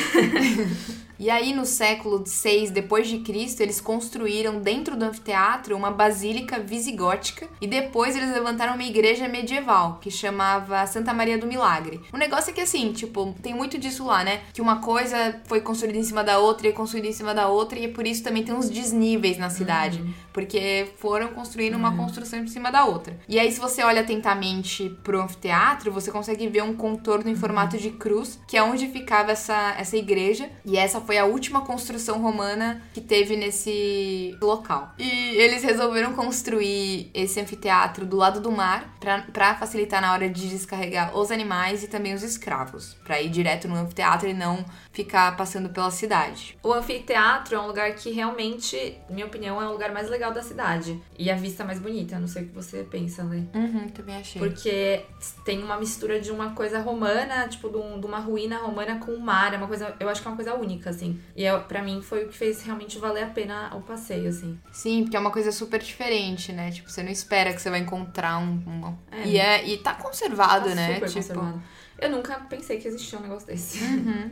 e 1.20 1.30
aí, 1.30 1.54
no 1.54 1.66
século 1.66 2.24
VI 2.24 2.70
depois 2.70 3.08
de 3.08 3.20
Cristo, 3.20 3.62
eles 3.62 3.82
construíram 3.82 4.62
dentro 4.62 4.96
do 4.96 5.04
anfiteatro 5.04 5.76
uma 5.76 5.92
basílica 5.92 6.60
visigótica 6.60 7.48
e 7.60 7.68
depois 7.68 8.16
eles 8.16 8.32
levantaram 8.32 8.76
uma 8.76 8.84
igreja 8.84 9.28
medieval 9.28 9.98
que 10.00 10.12
chamava 10.52 10.86
Santa 10.88 11.14
Maria 11.14 11.38
do 11.38 11.48
Milagre. 11.48 12.02
O 12.12 12.18
negócio 12.18 12.52
é 12.52 12.54
que 12.54 12.62
assim, 12.62 12.92
tipo, 12.92 13.34
tem 13.42 13.54
muito 13.54 13.78
disso 13.78 14.06
lá, 14.06 14.24
né? 14.24 14.42
Que 14.54 14.62
uma 14.62 14.78
coisa 14.78 15.40
foi 15.46 15.62
construída 15.62 15.98
em 15.98 16.04
cima 16.04 16.24
da 16.24 16.40
outra 16.40 16.68
e 16.68 16.74
construída 16.74 17.08
em 17.08 17.14
cima 17.14 17.34
da 17.34 17.48
outra, 17.48 17.80
e 17.80 17.88
por 17.88 18.06
isso 18.06 18.24
também 18.24 18.44
tem 18.44 18.54
uns 18.54 18.70
desníveis 18.70 19.38
na 19.38 19.50
cidade. 19.50 20.02
Uhum. 20.02 20.14
Porque 20.34 20.88
foram 20.98 21.30
construindo 21.30 21.76
uma 21.76 21.90
uhum. 21.90 21.98
construção 21.98 22.40
em 22.40 22.48
cima 22.48 22.72
da 22.72 22.86
outra. 22.86 23.18
E 23.28 23.40
aí, 23.40 23.52
se 23.52 23.60
você 23.60 23.84
olha 23.84 24.02
atentamente 24.02 24.90
pro 25.04 25.22
anfiteatro, 25.22 25.92
você 25.92 26.12
consegue 26.12 26.48
ver 26.48 26.64
um 26.64 26.74
contorno 26.74 27.30
em 27.30 27.36
formato 27.36 27.78
de 27.78 27.92
cruz, 27.92 28.40
que 28.48 28.58
é 28.58 28.64
onde 28.64 28.88
ficava 28.88 29.32
essa, 29.32 29.76
essa 29.78 29.98
igreja. 29.98 30.50
E 30.66 30.78
essa 30.78 31.02
foi 31.02 31.18
a 31.18 31.26
última 31.26 31.62
construção 31.62 32.22
romana 32.22 32.82
que 32.94 33.02
teve 33.02 33.36
nesse 33.36 34.38
local. 34.42 34.94
E 34.98 35.10
eles 35.36 35.64
resolveram 35.64 36.14
construir 36.14 37.10
esse 37.14 37.40
anfiteatro 37.40 38.06
do 38.06 38.18
lado 38.18 38.40
do 38.40 38.52
mar 38.52 38.96
para 39.00 39.56
facilitar 39.56 40.02
na 40.02 40.14
hora 40.14 40.30
de 40.30 40.41
descarregar 40.48 41.18
os 41.18 41.32
animais 41.32 41.84
e 41.84 41.88
também 41.88 42.14
os 42.14 42.24
escravos, 42.24 42.96
para 43.04 43.22
ir 43.22 43.30
direto 43.30 43.68
no 43.68 43.76
anfiteatro 43.76 44.28
e 44.28 44.34
não 44.34 44.66
ficar 44.92 45.36
passando 45.38 45.70
pela 45.70 45.92
cidade. 45.92 46.58
O 46.64 46.74
anfiteatro 46.74 47.56
é 47.56 47.60
um 47.60 47.68
lugar 47.68 47.94
que 47.96 48.12
realmente, 48.12 48.98
minha 49.10 49.26
opinião, 49.26 49.62
é 49.62 49.68
o 49.68 49.72
lugar 49.72 49.92
mais 49.92 50.10
legal 50.10 50.32
da 50.32 50.42
cidade. 50.42 51.02
E 51.18 51.30
a 51.30 51.36
vista 51.36 51.64
mais 51.64 51.80
bonita. 51.80 52.20
Não 52.20 52.28
sei 52.28 52.44
o 52.44 52.48
que 52.48 52.54
você 52.54 52.84
pensa, 52.84 53.24
Lê. 53.24 53.44
Uhum, 53.54 53.90
também 53.90 54.18
achei. 54.18 54.42
Porque 54.42 55.04
tem 55.46 55.64
uma 55.64 55.78
mistura 55.78 56.20
de 56.20 56.32
uma 56.32 56.52
coisa 56.54 56.80
romana, 56.82 57.48
tipo, 57.48 57.70
de, 57.70 57.78
um, 57.78 58.00
de 58.00 58.06
uma 58.06 58.20
ruína 58.20 58.58
romana 58.58 59.00
com 59.00 59.12
o 59.12 59.20
mar. 59.20 59.54
É 59.54 59.58
uma 59.58 59.68
coisa, 59.68 59.96
eu 60.00 60.10
acho 60.10 60.22
que 60.22 60.28
é 60.28 60.32
uma 60.32 60.36
coisa 60.36 60.56
única, 60.56 60.90
assim. 60.90 61.20
E 61.36 61.46
é, 61.46 61.58
para 61.58 61.82
mim 61.82 62.02
foi 62.02 62.26
o 62.26 62.28
que 62.28 62.38
fez 62.38 62.62
realmente 62.64 62.98
valer 63.00 63.24
a 63.24 63.28
pena 63.28 63.76
o 63.76 63.82
passeio, 63.82 64.30
assim. 64.30 64.60
Sim, 64.72 65.04
porque 65.04 65.16
é 65.16 65.20
uma 65.20 65.32
coisa 65.32 65.52
super 65.52 65.80
diferente, 65.80 66.52
né? 66.52 66.72
Tipo, 66.72 66.90
você 66.90 67.04
não 67.04 67.12
espera 67.12 67.54
que 67.54 67.62
você 67.62 67.70
vai 67.70 67.80
encontrar 67.80 68.40
um. 68.40 68.62
um... 68.68 68.98
É. 69.12 69.28
E, 69.28 69.38
é, 69.38 69.68
e 69.68 69.78
tá 69.78 69.94
conservado, 69.94 70.31
tá 70.36 70.76
né? 70.76 70.94
Tipo... 70.94 71.14
conservado. 71.14 71.64
Eu 72.00 72.10
nunca 72.10 72.36
pensei 72.50 72.80
que 72.80 72.88
existia 72.88 73.20
um 73.20 73.22
negócio 73.22 73.48
desse. 73.48 73.84
Uhum. 73.84 74.32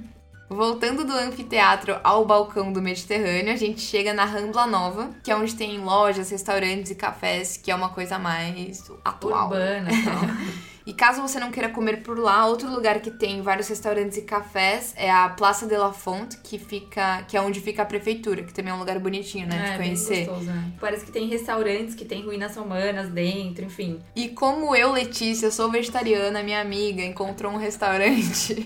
Voltando 0.50 1.06
do 1.06 1.14
anfiteatro 1.14 2.00
ao 2.04 2.26
balcão 2.26 2.74
do 2.74 2.82
Mediterrâneo, 2.82 3.54
a 3.54 3.56
gente 3.56 3.82
chega 3.82 4.12
na 4.14 4.26
Rambla 4.26 4.66
Nova, 4.66 5.12
que 5.24 5.30
é 5.30 5.36
onde 5.36 5.54
tem 5.54 5.78
lojas, 5.78 6.32
restaurantes 6.32 6.90
e 6.90 6.96
cafés, 6.96 7.56
que 7.56 7.70
é 7.70 7.76
uma 7.76 7.90
coisa 7.90 8.18
mais 8.18 8.90
atual. 9.06 9.44
Urbana 9.44 9.92
e 9.92 10.04
tal. 10.04 10.20
E 10.90 10.94
caso 10.94 11.22
você 11.22 11.40
não 11.40 11.52
queira 11.52 11.70
comer 11.70 12.02
por 12.02 12.18
lá, 12.18 12.48
outro 12.48 12.68
lugar 12.68 13.00
que 13.00 13.12
tem 13.12 13.44
vários 13.44 13.68
restaurantes 13.68 14.18
e 14.18 14.24
cafés 14.24 14.92
é 14.98 15.12
a 15.12 15.30
Plaça 15.30 15.68
de 15.68 15.78
la 15.78 15.94
Fonte, 15.94 16.38
que 16.38 16.58
fica, 16.58 17.22
que 17.28 17.38
é 17.38 17.42
onde 17.42 17.62
fica 17.62 17.84
a 17.84 17.86
prefeitura, 17.86 18.42
que 18.42 18.52
também 18.52 18.72
é 18.72 18.76
um 18.76 18.80
lugar 18.80 18.98
bonitinho, 18.98 19.46
né, 19.46 19.68
é, 19.68 19.72
de 19.72 19.78
conhecer. 19.78 20.26
Gostoso, 20.26 20.48
né? 20.48 20.72
Parece 20.82 21.06
que 21.06 21.12
tem 21.12 21.28
restaurantes 21.28 21.94
que 21.94 22.04
tem 22.04 22.26
ruínas 22.26 22.56
romanas 22.56 23.08
dentro, 23.10 23.66
enfim. 23.66 24.00
E 24.16 24.30
como 24.30 24.76
eu, 24.76 24.92
Letícia, 24.92 25.52
sou 25.52 25.70
vegetariana, 25.70 26.42
minha 26.42 26.60
amiga 26.60 27.04
encontrou 27.04 27.52
um 27.52 27.58
restaurante 27.58 28.66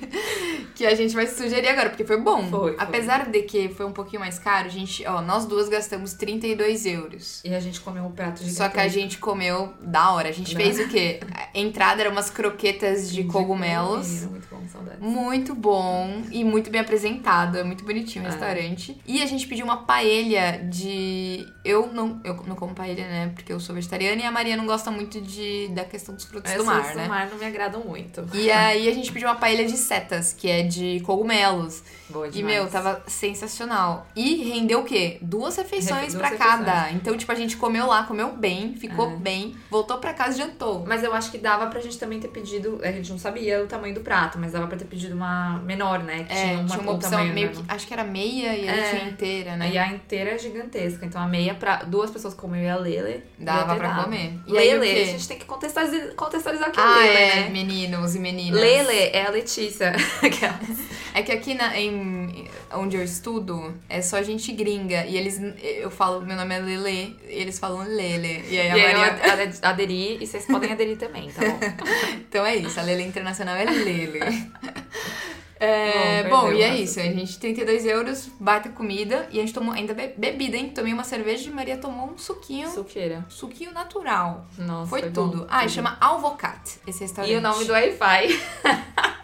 que 0.73 0.85
a 0.85 0.95
gente 0.95 1.13
vai 1.13 1.27
sugerir 1.27 1.67
agora, 1.67 1.89
porque 1.89 2.03
foi 2.03 2.19
bom. 2.19 2.49
Foi, 2.49 2.73
foi. 2.73 2.75
Apesar 2.77 3.29
de 3.29 3.41
que 3.43 3.69
foi 3.69 3.85
um 3.85 3.91
pouquinho 3.91 4.19
mais 4.19 4.39
caro, 4.39 4.67
a 4.67 4.69
gente, 4.69 5.05
ó, 5.05 5.21
nós 5.21 5.45
duas 5.45 5.69
gastamos 5.69 6.13
32 6.13 6.85
euros. 6.85 7.41
E 7.43 7.53
a 7.53 7.59
gente 7.59 7.79
comeu 7.81 8.03
um 8.03 8.11
prato 8.11 8.43
de 8.43 8.51
Só 8.51 8.69
que 8.69 8.79
a 8.79 8.87
gente 8.87 9.17
comeu 9.17 9.73
da 9.81 10.11
hora. 10.11 10.29
A 10.29 10.31
gente 10.31 10.53
Não. 10.53 10.61
fez 10.61 10.79
o 10.79 10.87
quê? 10.87 11.19
A 11.33 11.57
entrada 11.57 12.01
era 12.01 12.09
umas 12.09 12.29
croquetas 12.29 13.09
de, 13.11 13.23
de 13.23 13.29
cogumelos. 13.29 14.23
Muito 14.25 14.47
bom, 14.49 14.61
saudades. 14.67 14.99
Muito 14.99 15.55
bom 15.55 16.23
e 16.31 16.43
muito 16.43 16.69
bem 16.69 16.81
apresentado. 16.81 17.57
É 17.57 17.63
muito 17.63 17.83
bonitinho 17.83 18.25
o 18.25 18.27
é. 18.27 18.31
restaurante. 18.31 18.99
E 19.05 19.21
a 19.21 19.25
gente 19.25 19.47
pediu 19.47 19.65
uma 19.65 19.77
paella 19.83 20.63
de. 20.69 21.47
Eu 21.63 21.91
não, 21.93 22.19
eu 22.23 22.35
não 22.47 22.55
como 22.55 22.73
paella, 22.73 23.01
né? 23.01 23.31
Porque 23.33 23.51
eu 23.51 23.59
sou 23.59 23.75
vegetariana 23.75 24.21
e 24.21 24.25
a 24.25 24.31
Maria 24.31 24.57
não 24.57 24.65
gosta 24.65 24.89
muito 24.91 25.21
de, 25.21 25.67
da 25.69 25.83
questão 25.83 26.15
dos 26.15 26.25
frutos 26.25 26.51
do 26.53 26.65
mar, 26.65 26.95
né? 26.95 27.03
do 27.03 27.09
mar 27.09 27.29
não 27.29 27.37
me 27.37 27.45
agradam 27.45 27.81
muito. 27.81 28.25
E 28.33 28.51
aí 28.51 28.89
a 28.89 28.93
gente 28.93 29.11
pediu 29.11 29.27
uma 29.27 29.35
paella 29.35 29.65
de 29.65 29.77
setas, 29.77 30.33
que 30.33 30.49
é 30.49 30.62
de 30.67 30.99
cogumelos. 31.01 31.83
Boa 32.09 32.29
demais. 32.29 32.35
E, 32.35 32.43
meu, 32.43 32.69
tava 32.69 33.01
sensacional. 33.07 34.07
E 34.15 34.43
rendeu 34.43 34.81
o 34.81 34.83
quê? 34.83 35.17
Duas 35.21 35.55
refeições 35.55 36.13
para 36.13 36.31
cada. 36.31 36.91
Então, 36.91 37.17
tipo, 37.17 37.31
a 37.31 37.35
gente 37.35 37.57
comeu 37.57 37.87
lá, 37.87 38.03
comeu 38.03 38.33
bem, 38.35 38.75
ficou 38.75 39.11
é. 39.11 39.15
bem, 39.15 39.55
voltou 39.69 39.97
para 39.97 40.13
casa 40.13 40.37
e 40.37 40.45
jantou. 40.45 40.83
Mas 40.85 41.03
eu 41.03 41.13
acho 41.13 41.31
que 41.31 41.37
dava 41.37 41.67
pra 41.67 41.79
gente 41.79 41.97
também 41.97 42.19
ter 42.19 42.27
pedido. 42.27 42.79
A 42.83 42.91
gente 42.91 43.09
não 43.09 43.17
sabia 43.17 43.63
o 43.63 43.67
tamanho 43.67 43.95
do 43.95 44.01
prato, 44.01 44.37
mas 44.37 44.51
dava 44.51 44.67
pra 44.67 44.77
ter 44.77 44.85
pedido 44.85 45.15
uma 45.15 45.59
menor, 45.59 46.03
né? 46.03 46.23
Que 46.23 46.33
é, 46.33 46.35
tinha 46.35 46.59
uma, 46.59 46.67
tinha 46.67 46.81
uma 46.81 46.91
opção 46.91 47.25
meio 47.25 47.49
que. 47.49 47.63
Acho 47.67 47.87
que 47.87 47.93
era 47.93 48.03
meia 48.03 48.55
e 48.55 48.67
é, 48.67 48.89
tinha 48.89 49.09
inteira, 49.09 49.55
né? 49.55 49.71
E 49.71 49.77
a 49.77 49.87
inteira 49.87 50.31
é 50.31 50.37
gigantesca. 50.37 51.05
Então 51.05 51.21
a 51.21 51.27
meia 51.27 51.55
pra 51.55 51.77
duas 51.83 52.11
pessoas 52.11 52.33
comer 52.33 52.65
e 52.65 52.69
a 52.69 52.75
Lele. 52.75 53.23
Dava 53.39 53.75
pra 53.75 53.89
dado. 53.89 54.03
comer. 54.03 54.39
E 54.45 54.51
Lele, 54.51 54.87
aí, 54.87 55.03
a 55.03 55.05
gente 55.05 55.27
tem 55.27 55.39
que 55.39 55.45
contextualizar, 55.45 56.13
contextualizar 56.15 56.69
aqui 56.69 56.79
ah, 56.79 56.97
Lele, 56.97 57.17
é, 57.17 57.35
né? 57.35 57.49
meninos 57.49 58.15
e 58.15 58.19
meninas. 58.19 58.59
Lele 58.59 58.97
é 59.13 59.25
a 59.25 59.31
Letícia. 59.31 59.93
é 60.21 60.29
que 61.21 61.31
aqui 61.31 61.53
na, 61.53 61.77
em, 61.79 62.47
onde 62.73 62.97
eu 62.97 63.03
estudo 63.03 63.73
é 63.89 64.01
só 64.01 64.21
gente 64.21 64.51
gringa. 64.51 65.05
E 65.05 65.17
eles. 65.17 65.39
Eu 65.61 65.91
falo, 65.91 66.21
meu 66.21 66.35
nome 66.35 66.55
é 66.55 66.59
Lele, 66.59 67.19
e 67.27 67.33
eles 67.33 67.59
falam 67.59 67.83
Lele. 67.83 68.45
E 68.49 68.59
aí 68.59 68.71
a 68.71 68.77
e 68.77 68.81
Maria. 68.81 69.45
Eu 69.45 69.69
aderi 69.69 70.17
e 70.21 70.27
vocês 70.27 70.45
podem 70.45 70.71
aderir 70.71 70.97
também, 70.97 71.29
tá 71.31 71.41
bom? 71.41 71.59
então 72.29 72.45
é 72.45 72.55
isso, 72.55 72.79
a 72.79 72.83
Lele 72.83 73.03
Internacional 73.03 73.55
é 73.55 73.65
Lele. 73.65 74.19
É, 75.63 76.23
bom, 76.23 76.41
bom 76.41 76.51
e 76.51 76.61
é 76.61 76.75
isso. 76.75 76.99
A 76.99 77.03
gente, 77.03 77.39
32 77.39 77.85
euros, 77.85 78.29
bate 78.39 78.69
comida. 78.69 79.27
E 79.31 79.39
a 79.39 79.41
gente 79.41 79.53
tomou 79.53 79.73
ainda 79.73 79.93
bebida, 79.93 80.57
hein? 80.57 80.69
Tomei 80.69 80.93
uma 80.93 81.03
cerveja 81.03 81.49
e 81.49 81.53
Maria 81.53 81.77
tomou 81.77 82.11
um 82.11 82.17
suquinho. 82.17 82.69
Suqueira. 82.69 83.25
Suquinho 83.29 83.71
natural. 83.71 84.45
Nossa, 84.57 84.89
foi, 84.89 85.01
foi 85.01 85.11
tudo. 85.11 85.39
Bom, 85.39 85.47
ah, 85.49 85.61
tudo. 85.61 85.71
chama 85.71 85.97
Alvocat, 86.01 86.79
esse 86.85 87.01
restaurante. 87.01 87.33
E 87.33 87.37
o 87.37 87.41
nome 87.41 87.65
do 87.65 87.71
Wi-Fi. 87.71 88.41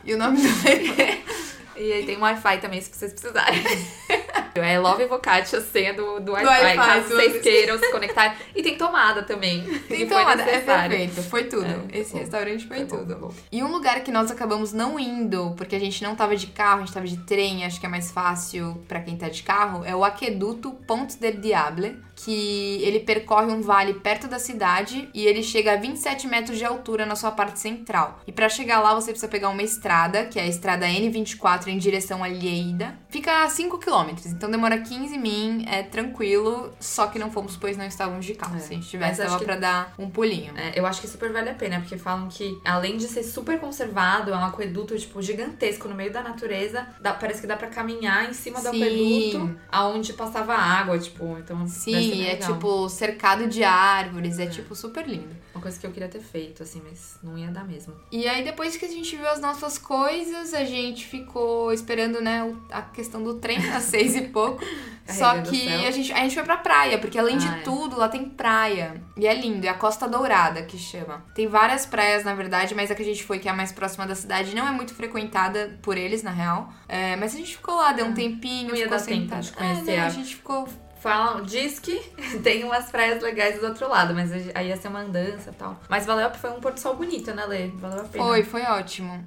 e 0.05 0.13
o 0.13 0.17
nome 0.17 0.37
do 0.41 0.47
Wi-Fi. 0.47 1.23
e 1.79 1.93
aí 1.93 2.05
tem 2.05 2.17
um 2.17 2.21
Wi-Fi 2.21 2.59
também, 2.59 2.81
se 2.81 2.91
vocês 2.93 3.13
precisarem. 3.13 3.63
É 4.55 4.77
Love 4.77 5.05
Vocati, 5.05 5.55
a 5.55 5.61
senha 5.61 5.93
do, 5.93 6.31
Wi-Fi, 6.33 6.65
wi 6.65 6.75
caso 6.75 7.07
vocês 7.09 7.41
queiram 7.41 7.77
se 7.77 7.91
conectar. 7.91 8.35
E 8.53 8.61
tem 8.61 8.77
tomada 8.77 9.23
também. 9.23 9.63
Tem 9.87 10.07
tomada, 10.07 10.41
é 10.41 10.59
perfeito. 10.59 11.23
Foi 11.23 11.45
tudo. 11.45 11.65
É, 11.65 11.99
Esse 11.99 12.13
bom. 12.13 12.19
restaurante 12.19 12.67
foi, 12.67 12.85
foi 12.85 12.85
tudo. 12.85 13.15
Bom, 13.15 13.33
e 13.51 13.63
um 13.63 13.71
lugar 13.71 14.01
que 14.01 14.11
nós 14.11 14.29
acabamos 14.29 14.73
não 14.73 14.99
indo, 14.99 15.53
porque 15.55 15.75
a 15.75 15.79
gente 15.79 16.03
não 16.03 16.15
tava 16.15 16.35
de 16.35 16.47
carro, 16.47 16.81
a 16.81 16.85
gente 16.85 16.93
tava 16.93 17.07
de 17.07 17.17
trem, 17.17 17.65
acho 17.65 17.79
que 17.79 17.85
é 17.85 17.89
mais 17.89 18.11
fácil 18.11 18.83
para 18.87 18.99
quem 18.99 19.15
tá 19.15 19.29
de 19.29 19.43
carro, 19.43 19.85
é 19.85 19.95
o 19.95 20.03
Aqueduto 20.03 20.71
Ponte 20.85 21.17
del 21.17 21.39
Diable, 21.39 21.97
que 22.23 22.81
ele 22.83 22.99
percorre 22.99 23.47
um 23.47 23.61
vale 23.61 23.93
perto 23.93 24.27
da 24.27 24.39
cidade 24.39 25.09
e 25.13 25.25
ele 25.25 25.41
chega 25.41 25.73
a 25.73 25.75
27 25.77 26.27
metros 26.27 26.57
de 26.57 26.65
altura 26.65 27.05
na 27.05 27.15
sua 27.15 27.31
parte 27.31 27.59
central. 27.59 28.19
E 28.27 28.31
para 28.31 28.49
chegar 28.49 28.81
lá 28.81 28.93
você 28.93 29.11
precisa 29.11 29.31
pegar 29.31 29.49
uma 29.49 29.63
estrada, 29.63 30.25
que 30.25 30.37
é 30.37 30.43
a 30.43 30.47
estrada 30.47 30.85
N24 30.85 31.67
em 31.67 31.77
direção 31.77 32.21
a 32.21 32.27
Lleida. 32.27 32.97
Fica 33.09 33.43
a 33.43 33.49
5 33.49 33.77
km, 33.77 34.09
então 34.25 34.51
demora 34.51 34.79
15 34.79 35.17
min, 35.17 35.65
é 35.67 35.81
tranquilo, 35.81 36.73
só 36.79 37.07
que 37.07 37.17
não 37.17 37.31
fomos 37.31 37.55
pois 37.55 37.77
não 37.77 37.85
estávamos 37.85 38.25
de 38.25 38.33
carro. 38.33 38.57
É. 38.57 38.59
Se 38.59 38.73
a 38.73 38.75
gente 38.75 38.89
tivesse, 38.89 39.23
dava 39.23 39.39
que... 39.39 39.45
pra 39.45 39.55
dar 39.55 39.93
um 39.97 40.09
pulinho. 40.09 40.53
É, 40.57 40.77
eu 40.77 40.85
acho 40.85 40.99
que 40.99 41.07
super 41.07 41.31
vale 41.31 41.49
a 41.49 41.53
pena, 41.53 41.79
porque 41.79 41.97
falam 41.97 42.27
que 42.27 42.59
além 42.65 42.97
de 42.97 43.07
ser 43.07 43.23
super 43.23 43.59
conservado, 43.59 44.31
é 44.31 44.35
um 44.35 44.43
aqueduto, 44.43 44.97
tipo, 44.97 45.21
gigantesco 45.21 45.87
no 45.87 45.95
meio 45.95 46.11
da 46.11 46.21
natureza, 46.21 46.85
dá, 46.99 47.13
parece 47.13 47.39
que 47.39 47.47
dá 47.47 47.55
para 47.55 47.69
caminhar 47.69 48.29
em 48.29 48.33
cima 48.33 48.59
do 48.59 48.69
Sim. 48.71 48.83
aqueduto, 48.83 49.59
aonde 49.71 50.11
passava 50.13 50.53
água, 50.53 50.99
tipo, 50.99 51.37
então... 51.39 51.65
Sim, 51.65 52.08
e 52.09 52.27
é 52.27 52.35
tipo 52.35 52.89
cercado 52.89 53.47
de 53.47 53.63
árvores, 53.63 54.39
é, 54.39 54.43
é 54.43 54.47
tipo 54.47 54.75
super 54.75 55.07
lindo. 55.07 55.35
Uma 55.53 55.61
coisa 55.61 55.79
que 55.79 55.85
eu 55.85 55.91
queria 55.91 56.07
ter 56.07 56.21
feito, 56.21 56.63
assim, 56.63 56.81
mas 56.83 57.17
não 57.21 57.37
ia 57.37 57.49
dar 57.49 57.65
mesmo. 57.65 57.93
E 58.11 58.27
aí 58.27 58.43
depois 58.43 58.77
que 58.77 58.85
a 58.85 58.87
gente 58.87 59.15
viu 59.15 59.27
as 59.27 59.41
nossas 59.41 59.77
coisas, 59.77 60.53
a 60.53 60.63
gente 60.63 61.05
ficou 61.05 61.73
esperando, 61.73 62.21
né, 62.21 62.55
a 62.71 62.81
questão 62.81 63.21
do 63.21 63.35
trem 63.35 63.57
às 63.71 63.83
seis 63.85 64.15
e 64.15 64.21
pouco. 64.21 64.63
Só 65.07 65.41
que 65.41 65.67
a 65.67 65.91
gente, 65.91 66.13
a 66.13 66.17
gente 66.17 66.35
foi 66.35 66.43
pra 66.43 66.57
praia, 66.57 66.99
porque 66.99 67.17
além 67.17 67.35
ah, 67.35 67.39
de 67.39 67.47
é. 67.47 67.61
tudo, 67.61 67.97
lá 67.97 68.07
tem 68.07 68.25
praia. 68.25 69.01
E 69.17 69.25
é 69.25 69.33
lindo, 69.33 69.65
é 69.65 69.69
a 69.69 69.73
Costa 69.73 70.07
Dourada 70.07 70.61
que 70.61 70.77
chama. 70.77 71.25
Tem 71.33 71.47
várias 71.47 71.85
praias, 71.85 72.23
na 72.23 72.35
verdade, 72.35 72.75
mas 72.75 72.91
a 72.91 72.95
que 72.95 73.01
a 73.01 73.05
gente 73.05 73.23
foi, 73.23 73.39
que 73.39 73.47
é 73.47 73.51
a 73.51 73.55
mais 73.55 73.71
próxima 73.71 74.05
da 74.05 74.13
cidade, 74.13 74.55
não 74.55 74.67
é 74.67 74.71
muito 74.71 74.93
frequentada 74.93 75.77
por 75.81 75.97
eles, 75.97 76.21
na 76.21 76.31
real. 76.31 76.71
É, 76.87 77.15
mas 77.15 77.33
a 77.33 77.37
gente 77.37 77.57
ficou 77.57 77.75
lá, 77.75 77.91
deu 77.91 78.05
um 78.05 78.11
ah, 78.11 78.13
tempinho. 78.13 78.69
Não 78.69 78.75
ia 78.75 78.87
dar 78.87 79.01
tempo 79.01 79.35
de 79.35 79.51
conhecer. 79.51 79.91
É, 79.91 79.97
né, 79.97 80.05
a 80.05 80.09
gente 80.09 80.35
ficou 80.35 80.67
Falam, 80.99 81.43
diz 81.43 81.79
que 81.79 81.97
tem 82.43 82.63
umas 82.63 82.91
praias 82.91 83.23
legais 83.23 83.59
do 83.59 83.67
outro 83.67 83.87
lado, 83.87 84.13
mas 84.13 84.31
aí 84.53 84.67
ia 84.67 84.75
ser 84.75 84.89
uma 84.89 84.99
andança 84.99 85.49
e 85.49 85.53
tal. 85.53 85.79
Mas 85.87 86.05
valeu, 86.05 86.29
foi 86.31 86.49
um 86.51 86.59
porto 86.59 86.79
sol 86.79 86.95
bonito, 86.95 87.33
né, 87.33 87.45
Lê? 87.45 87.67
Valeu 87.67 88.01
a 88.01 88.03
pena. 88.03 88.23
Foi, 88.23 88.43
foi 88.43 88.63
ótimo. 88.63 89.25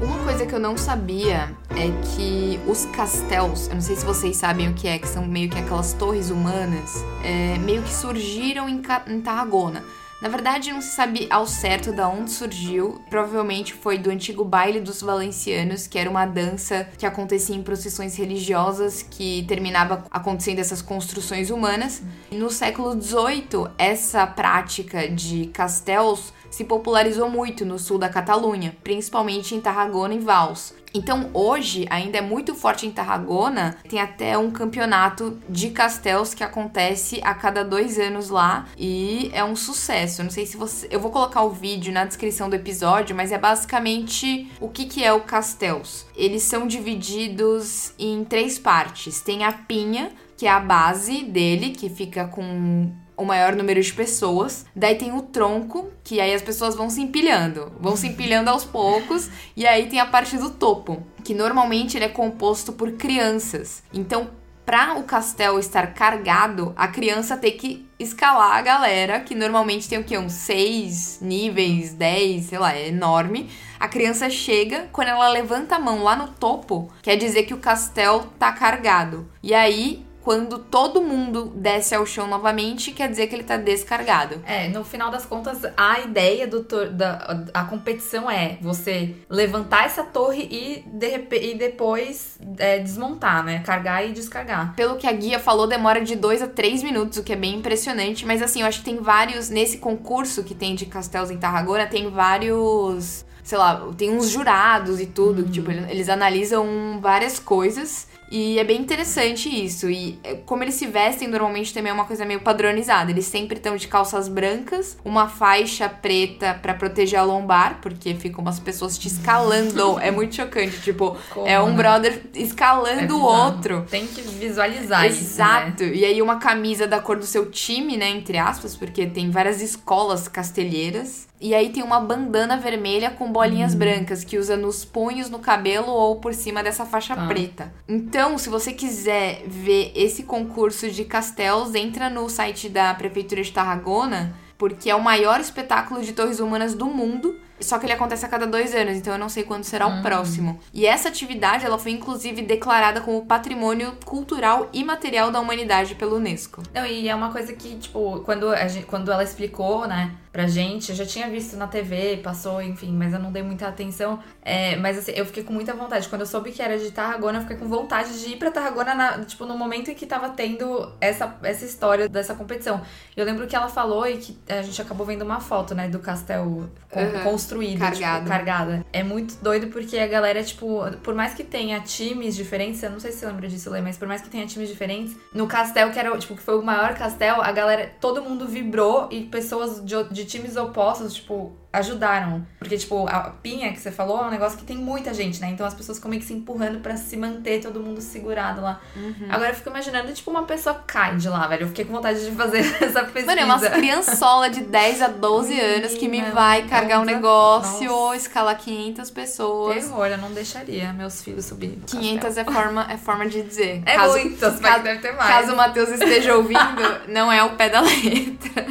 Uma 0.00 0.24
coisa 0.24 0.46
que 0.46 0.54
eu 0.54 0.60
não 0.60 0.76
sabia 0.76 1.52
é 1.70 1.90
que 2.14 2.60
os 2.68 2.86
castelos, 2.86 3.66
eu 3.66 3.74
não 3.74 3.82
sei 3.82 3.96
se 3.96 4.04
vocês 4.04 4.36
sabem 4.36 4.68
o 4.68 4.74
que 4.74 4.86
é, 4.86 4.98
que 4.98 5.08
são 5.08 5.26
meio 5.26 5.50
que 5.50 5.58
aquelas 5.58 5.92
torres 5.94 6.30
humanas, 6.30 7.02
é, 7.24 7.58
meio 7.58 7.82
que 7.82 7.92
surgiram 7.92 8.68
em, 8.68 8.80
em 9.08 9.20
Tarragona. 9.20 9.82
Na 10.22 10.28
verdade, 10.28 10.72
não 10.72 10.80
se 10.80 10.94
sabe 10.94 11.26
ao 11.30 11.46
certo 11.46 11.92
da 11.92 12.08
onde 12.08 12.30
surgiu. 12.30 13.02
Provavelmente 13.10 13.74
foi 13.74 13.98
do 13.98 14.10
antigo 14.10 14.44
baile 14.44 14.80
dos 14.80 15.02
valencianos, 15.02 15.86
que 15.86 15.98
era 15.98 16.08
uma 16.08 16.24
dança 16.24 16.88
que 16.96 17.04
acontecia 17.04 17.54
em 17.54 17.62
procissões 17.62 18.16
religiosas 18.16 19.02
que 19.02 19.44
terminava 19.46 20.04
acontecendo 20.10 20.60
essas 20.60 20.80
construções 20.80 21.50
humanas. 21.50 22.02
No 22.30 22.50
século 22.50 23.00
XVIII, 23.00 23.70
essa 23.76 24.26
prática 24.26 25.08
de 25.08 25.46
castelos 25.46 26.32
se 26.54 26.64
popularizou 26.64 27.28
muito 27.28 27.64
no 27.64 27.80
sul 27.80 27.98
da 27.98 28.08
Catalunha, 28.08 28.76
principalmente 28.84 29.56
em 29.56 29.60
Tarragona 29.60 30.14
e 30.14 30.20
Vals. 30.20 30.72
Então 30.94 31.28
hoje 31.34 31.84
ainda 31.90 32.18
é 32.18 32.20
muito 32.20 32.54
forte 32.54 32.86
em 32.86 32.92
Tarragona, 32.92 33.76
tem 33.88 34.00
até 34.00 34.38
um 34.38 34.52
campeonato 34.52 35.36
de 35.48 35.70
castelos 35.70 36.32
que 36.32 36.44
acontece 36.44 37.20
a 37.24 37.34
cada 37.34 37.64
dois 37.64 37.98
anos 37.98 38.28
lá 38.28 38.68
e 38.78 39.28
é 39.34 39.42
um 39.42 39.56
sucesso. 39.56 40.22
Não 40.22 40.30
sei 40.30 40.46
se 40.46 40.56
você. 40.56 40.86
Eu 40.88 41.00
vou 41.00 41.10
colocar 41.10 41.42
o 41.42 41.50
vídeo 41.50 41.92
na 41.92 42.04
descrição 42.04 42.48
do 42.48 42.54
episódio, 42.54 43.16
mas 43.16 43.32
é 43.32 43.38
basicamente 43.38 44.48
o 44.60 44.68
que, 44.68 44.84
que 44.84 45.02
é 45.02 45.12
o 45.12 45.22
castelos. 45.22 46.06
Eles 46.14 46.44
são 46.44 46.68
divididos 46.68 47.92
em 47.98 48.24
três 48.24 48.60
partes. 48.60 49.20
Tem 49.20 49.42
a 49.42 49.50
pinha, 49.50 50.12
que 50.36 50.46
é 50.46 50.50
a 50.50 50.60
base 50.60 51.24
dele, 51.24 51.70
que 51.70 51.90
fica 51.90 52.28
com 52.28 52.92
o 53.16 53.24
maior 53.24 53.54
número 53.54 53.80
de 53.80 53.92
pessoas. 53.92 54.66
Daí 54.74 54.96
tem 54.96 55.12
o 55.12 55.22
tronco, 55.22 55.90
que 56.02 56.20
aí 56.20 56.34
as 56.34 56.42
pessoas 56.42 56.74
vão 56.74 56.90
se 56.90 57.00
empilhando, 57.00 57.72
vão 57.80 57.96
se 57.96 58.06
empilhando 58.08 58.50
aos 58.50 58.64
poucos, 58.64 59.30
e 59.56 59.66
aí 59.66 59.86
tem 59.86 60.00
a 60.00 60.06
parte 60.06 60.36
do 60.36 60.50
topo, 60.50 61.02
que 61.22 61.34
normalmente 61.34 61.96
ele 61.96 62.04
é 62.04 62.08
composto 62.08 62.72
por 62.72 62.92
crianças. 62.92 63.82
Então, 63.92 64.30
para 64.64 64.94
o 64.94 65.02
castelo 65.02 65.58
estar 65.58 65.92
cargado, 65.92 66.72
a 66.74 66.88
criança 66.88 67.36
tem 67.36 67.54
que 67.54 67.86
escalar 67.98 68.56
a 68.56 68.62
galera, 68.62 69.20
que 69.20 69.34
normalmente 69.34 69.88
tem 69.88 69.98
o 69.98 70.04
quê? 70.04 70.16
Uns 70.16 70.32
6 70.32 71.18
níveis, 71.20 71.92
10, 71.92 72.44
sei 72.46 72.58
lá, 72.58 72.74
é 72.74 72.88
enorme. 72.88 73.50
A 73.78 73.86
criança 73.86 74.30
chega, 74.30 74.88
quando 74.90 75.08
ela 75.08 75.28
levanta 75.28 75.76
a 75.76 75.78
mão 75.78 76.02
lá 76.02 76.16
no 76.16 76.28
topo, 76.28 76.90
quer 77.02 77.16
dizer 77.16 77.42
que 77.42 77.52
o 77.52 77.58
castelo 77.58 78.32
tá 78.38 78.52
carregado. 78.52 79.28
E 79.42 79.52
aí 79.52 80.04
quando 80.24 80.58
todo 80.58 81.02
mundo 81.02 81.52
desce 81.54 81.94
ao 81.94 82.06
chão 82.06 82.26
novamente, 82.26 82.92
quer 82.92 83.10
dizer 83.10 83.26
que 83.26 83.34
ele 83.34 83.44
tá 83.44 83.58
descargado. 83.58 84.42
É, 84.46 84.68
no 84.68 84.82
final 84.82 85.10
das 85.10 85.26
contas, 85.26 85.60
a 85.76 86.00
ideia 86.00 86.46
do 86.46 86.64
da 86.64 87.44
a 87.52 87.64
competição 87.64 88.30
é 88.30 88.56
você 88.62 89.14
levantar 89.28 89.84
essa 89.84 90.02
torre 90.02 90.48
e, 90.50 90.82
de, 90.86 91.28
e 91.36 91.54
depois 91.54 92.38
é, 92.56 92.78
desmontar, 92.78 93.44
né? 93.44 93.62
Cargar 93.66 94.02
e 94.08 94.12
descargar. 94.12 94.74
Pelo 94.74 94.96
que 94.96 95.06
a 95.06 95.12
guia 95.12 95.38
falou, 95.38 95.66
demora 95.66 96.00
de 96.00 96.16
2 96.16 96.40
a 96.40 96.46
3 96.46 96.82
minutos, 96.82 97.18
o 97.18 97.22
que 97.22 97.34
é 97.34 97.36
bem 97.36 97.56
impressionante. 97.56 98.24
Mas 98.24 98.40
assim, 98.40 98.62
eu 98.62 98.66
acho 98.66 98.78
que 98.78 98.84
tem 98.86 98.96
vários. 98.96 99.50
Nesse 99.50 99.76
concurso 99.76 100.42
que 100.42 100.54
tem 100.54 100.74
de 100.74 100.86
castelos 100.86 101.30
em 101.30 101.36
Tarragona, 101.36 101.86
tem 101.86 102.08
vários. 102.08 103.26
Sei 103.42 103.58
lá, 103.58 103.90
tem 103.98 104.10
uns 104.10 104.30
jurados 104.30 104.98
e 105.00 105.04
tudo. 105.04 105.42
Uhum. 105.42 105.50
Tipo, 105.50 105.70
eles 105.70 106.08
analisam 106.08 106.98
várias 106.98 107.38
coisas. 107.38 108.08
E 108.36 108.58
é 108.58 108.64
bem 108.64 108.80
interessante 108.80 109.48
isso. 109.48 109.88
E 109.88 110.18
é, 110.24 110.34
como 110.34 110.64
eles 110.64 110.74
se 110.74 110.88
vestem 110.88 111.28
normalmente 111.28 111.72
também 111.72 111.90
é 111.90 111.92
uma 111.92 112.04
coisa 112.04 112.24
meio 112.24 112.40
padronizada. 112.40 113.12
Eles 113.12 113.26
sempre 113.26 113.58
estão 113.58 113.76
de 113.76 113.86
calças 113.86 114.26
brancas, 114.26 114.98
uma 115.04 115.28
faixa 115.28 115.88
preta 115.88 116.52
para 116.60 116.74
proteger 116.74 117.20
a 117.20 117.22
lombar, 117.22 117.78
porque 117.80 118.12
ficam 118.16 118.42
umas 118.42 118.58
pessoas 118.58 118.98
te 118.98 119.06
escalando. 119.06 119.98
é 120.02 120.10
muito 120.10 120.34
chocante. 120.34 120.80
Tipo, 120.80 121.16
como, 121.30 121.46
é 121.46 121.62
um 121.62 121.68
né? 121.68 121.76
brother 121.76 122.22
escalando 122.34 123.14
é 123.14 123.16
o 123.16 123.20
outro. 123.20 123.86
Tem 123.88 124.04
que 124.04 124.22
visualizar 124.22 125.04
Exato. 125.04 125.14
isso. 125.14 125.34
Exato. 125.34 125.84
Né? 125.84 125.94
E 125.94 126.04
aí 126.04 126.20
uma 126.20 126.40
camisa 126.40 126.88
da 126.88 126.98
cor 126.98 127.16
do 127.16 127.26
seu 127.26 127.48
time, 127.52 127.96
né? 127.96 128.08
Entre 128.08 128.36
aspas, 128.36 128.74
porque 128.74 129.06
tem 129.06 129.30
várias 129.30 129.62
escolas 129.62 130.26
castelheiras. 130.26 131.28
E 131.44 131.54
aí 131.54 131.68
tem 131.68 131.82
uma 131.82 132.00
bandana 132.00 132.56
vermelha 132.56 133.10
com 133.10 133.30
bolinhas 133.30 133.74
hum. 133.74 133.78
brancas 133.78 134.24
que 134.24 134.38
usa 134.38 134.56
nos 134.56 134.82
punhos, 134.82 135.28
no 135.28 135.38
cabelo 135.38 135.88
ou 135.92 136.16
por 136.16 136.32
cima 136.32 136.62
dessa 136.62 136.86
faixa 136.86 137.12
ah. 137.12 137.26
preta. 137.26 137.70
Então, 137.86 138.38
se 138.38 138.48
você 138.48 138.72
quiser 138.72 139.42
ver 139.46 139.92
esse 139.94 140.22
concurso 140.22 140.90
de 140.90 141.04
castelos, 141.04 141.74
entra 141.74 142.08
no 142.08 142.30
site 142.30 142.70
da 142.70 142.94
Prefeitura 142.94 143.42
de 143.42 143.52
Tarragona, 143.52 144.34
porque 144.56 144.88
é 144.88 144.94
o 144.94 145.04
maior 145.04 145.38
espetáculo 145.38 146.00
de 146.00 146.14
torres 146.14 146.40
humanas 146.40 146.74
do 146.74 146.86
mundo. 146.86 147.38
Só 147.60 147.78
que 147.78 147.84
ele 147.84 147.92
acontece 147.92 148.24
a 148.24 148.28
cada 148.28 148.46
dois 148.46 148.74
anos, 148.74 148.96
então 148.96 149.12
eu 149.12 149.18
não 149.18 149.28
sei 149.28 149.44
quando 149.44 149.64
será 149.64 149.86
o 149.86 149.98
hum. 149.98 150.02
próximo. 150.02 150.58
E 150.72 150.86
essa 150.86 151.10
atividade, 151.10 151.66
ela 151.66 151.78
foi 151.78 151.92
inclusive 151.92 152.40
declarada 152.40 153.02
como 153.02 153.26
patrimônio 153.26 153.92
cultural 154.06 154.70
e 154.72 154.82
material 154.82 155.30
da 155.30 155.40
humanidade 155.40 155.94
pelo 155.94 156.16
Unesco. 156.16 156.62
Não, 156.72 156.86
e 156.86 157.06
é 157.06 157.14
uma 157.14 157.30
coisa 157.30 157.52
que, 157.52 157.76
tipo, 157.76 158.20
quando, 158.20 158.48
a 158.48 158.66
gente, 158.66 158.86
quando 158.86 159.12
ela 159.12 159.22
explicou, 159.22 159.86
né, 159.86 160.10
pra 160.34 160.48
gente. 160.48 160.90
Eu 160.90 160.96
já 160.96 161.06
tinha 161.06 161.30
visto 161.30 161.56
na 161.56 161.68
TV, 161.68 162.16
passou, 162.16 162.60
enfim, 162.60 162.92
mas 162.92 163.12
eu 163.12 163.20
não 163.20 163.30
dei 163.30 163.40
muita 163.40 163.68
atenção. 163.68 164.18
É, 164.42 164.74
mas 164.74 164.98
assim, 164.98 165.12
eu 165.12 165.24
fiquei 165.24 165.44
com 165.44 165.52
muita 165.52 165.72
vontade. 165.72 166.08
Quando 166.08 166.22
eu 166.22 166.26
soube 166.26 166.50
que 166.50 166.60
era 166.60 166.76
de 166.76 166.90
Tarragona, 166.90 167.38
eu 167.38 167.42
fiquei 167.42 167.56
com 167.56 167.68
vontade 167.68 168.20
de 168.20 168.32
ir 168.32 168.36
pra 168.36 168.50
Tarragona, 168.50 168.96
na, 168.96 169.24
tipo, 169.24 169.46
no 169.46 169.56
momento 169.56 169.92
em 169.92 169.94
que 169.94 170.04
tava 170.04 170.30
tendo 170.30 170.92
essa, 171.00 171.38
essa 171.44 171.64
história 171.64 172.08
dessa 172.08 172.34
competição. 172.34 172.82
Eu 173.16 173.24
lembro 173.24 173.46
que 173.46 173.54
ela 173.54 173.68
falou 173.68 174.08
e 174.08 174.16
que 174.16 174.36
a 174.48 174.60
gente 174.60 174.82
acabou 174.82 175.06
vendo 175.06 175.22
uma 175.22 175.38
foto, 175.38 175.72
né, 175.72 175.86
do 175.86 176.00
castelo 176.00 176.68
uhum. 176.92 177.22
construído, 177.22 177.78
cargado. 177.78 178.24
Tipo, 178.24 178.28
cargada. 178.28 178.86
É 178.92 179.04
muito 179.04 179.36
doido 179.40 179.68
porque 179.68 179.96
a 179.96 180.06
galera, 180.08 180.42
tipo, 180.42 180.82
por 181.04 181.14
mais 181.14 181.32
que 181.32 181.44
tenha 181.44 181.78
times 181.78 182.34
diferentes, 182.34 182.82
eu 182.82 182.90
não 182.90 182.98
sei 182.98 183.12
se 183.12 183.18
você 183.18 183.26
lembra 183.26 183.46
disso, 183.46 183.70
Lê, 183.70 183.80
mas 183.80 183.96
por 183.96 184.08
mais 184.08 184.20
que 184.20 184.28
tenha 184.28 184.44
times 184.46 184.68
diferentes, 184.68 185.16
no 185.32 185.46
castelo, 185.46 185.92
que 185.92 185.98
era, 186.00 186.18
tipo, 186.18 186.34
que 186.34 186.42
foi 186.42 186.58
o 186.58 186.62
maior 186.62 186.94
castelo, 186.94 187.40
a 187.40 187.52
galera, 187.52 187.92
todo 188.00 188.20
mundo 188.20 188.48
vibrou 188.48 189.06
e 189.12 189.22
pessoas 189.22 189.80
de, 189.84 189.94
de 190.10 190.23
de 190.24 190.30
times 190.30 190.56
opostos, 190.56 191.14
tipo, 191.14 191.52
ajudaram. 191.72 192.46
Porque, 192.58 192.76
tipo, 192.78 193.06
a 193.08 193.20
pinha 193.42 193.72
que 193.72 193.80
você 193.80 193.90
falou 193.90 194.22
é 194.22 194.26
um 194.26 194.30
negócio 194.30 194.58
que 194.58 194.64
tem 194.64 194.76
muita 194.76 195.12
gente, 195.12 195.40
né? 195.40 195.50
Então 195.50 195.66
as 195.66 195.74
pessoas 195.74 195.98
ficam 195.98 196.10
meio 196.10 196.22
que 196.22 196.26
se 196.26 196.32
empurrando 196.32 196.80
para 196.80 196.96
se 196.96 197.16
manter 197.16 197.60
todo 197.60 197.80
mundo 197.80 198.00
segurado 198.00 198.60
lá. 198.60 198.80
Uhum. 198.96 199.26
Agora 199.28 199.50
eu 199.50 199.54
fico 199.54 199.68
imaginando, 199.68 200.12
tipo, 200.12 200.30
uma 200.30 200.44
pessoa 200.44 200.82
cai 200.86 201.16
de 201.16 201.28
lá, 201.28 201.46
velho. 201.46 201.64
Eu 201.64 201.68
fiquei 201.68 201.84
com 201.84 201.92
vontade 201.92 202.24
de 202.24 202.30
fazer 202.32 202.58
essa 202.82 203.04
pesquisa. 203.04 203.26
Mano, 203.26 203.40
é 203.40 203.44
uma 203.44 203.58
criançola 203.58 204.48
de 204.48 204.62
10 204.62 205.02
a 205.02 205.08
12 205.08 205.60
anos 205.60 205.94
que 205.94 206.08
me 206.08 206.22
vai 206.30 206.62
carregar 206.62 207.00
um 207.00 207.04
negócio 207.04 207.92
ou 207.92 208.14
escalar 208.14 208.56
500 208.56 209.10
pessoas. 209.10 209.84
Terror, 209.84 210.06
eu 210.06 210.18
não 210.18 210.32
deixaria 210.32 210.92
meus 210.92 211.22
filhos 211.22 211.44
subirem. 211.44 211.80
500 211.86 212.36
é 212.36 212.44
forma, 212.44 212.86
é 212.90 212.96
forma 212.96 213.28
de 213.28 213.42
dizer. 213.42 213.82
É 213.84 213.96
caso, 213.96 214.18
muitas, 214.18 214.60
mas 214.60 214.82
deve 214.82 215.00
ter 215.00 215.12
mais. 215.12 215.28
Caso 215.28 215.52
o 215.52 215.56
Matheus 215.56 215.88
esteja 215.90 216.36
ouvindo, 216.36 217.00
não 217.08 217.30
é 217.30 217.42
o 217.42 217.56
pé 217.56 217.68
da 217.68 217.80
letra. 217.80 218.64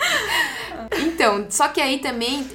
Então, 0.92 1.46
só 1.48 1.68
que 1.68 1.80
aí 1.80 1.98
também 1.98 2.46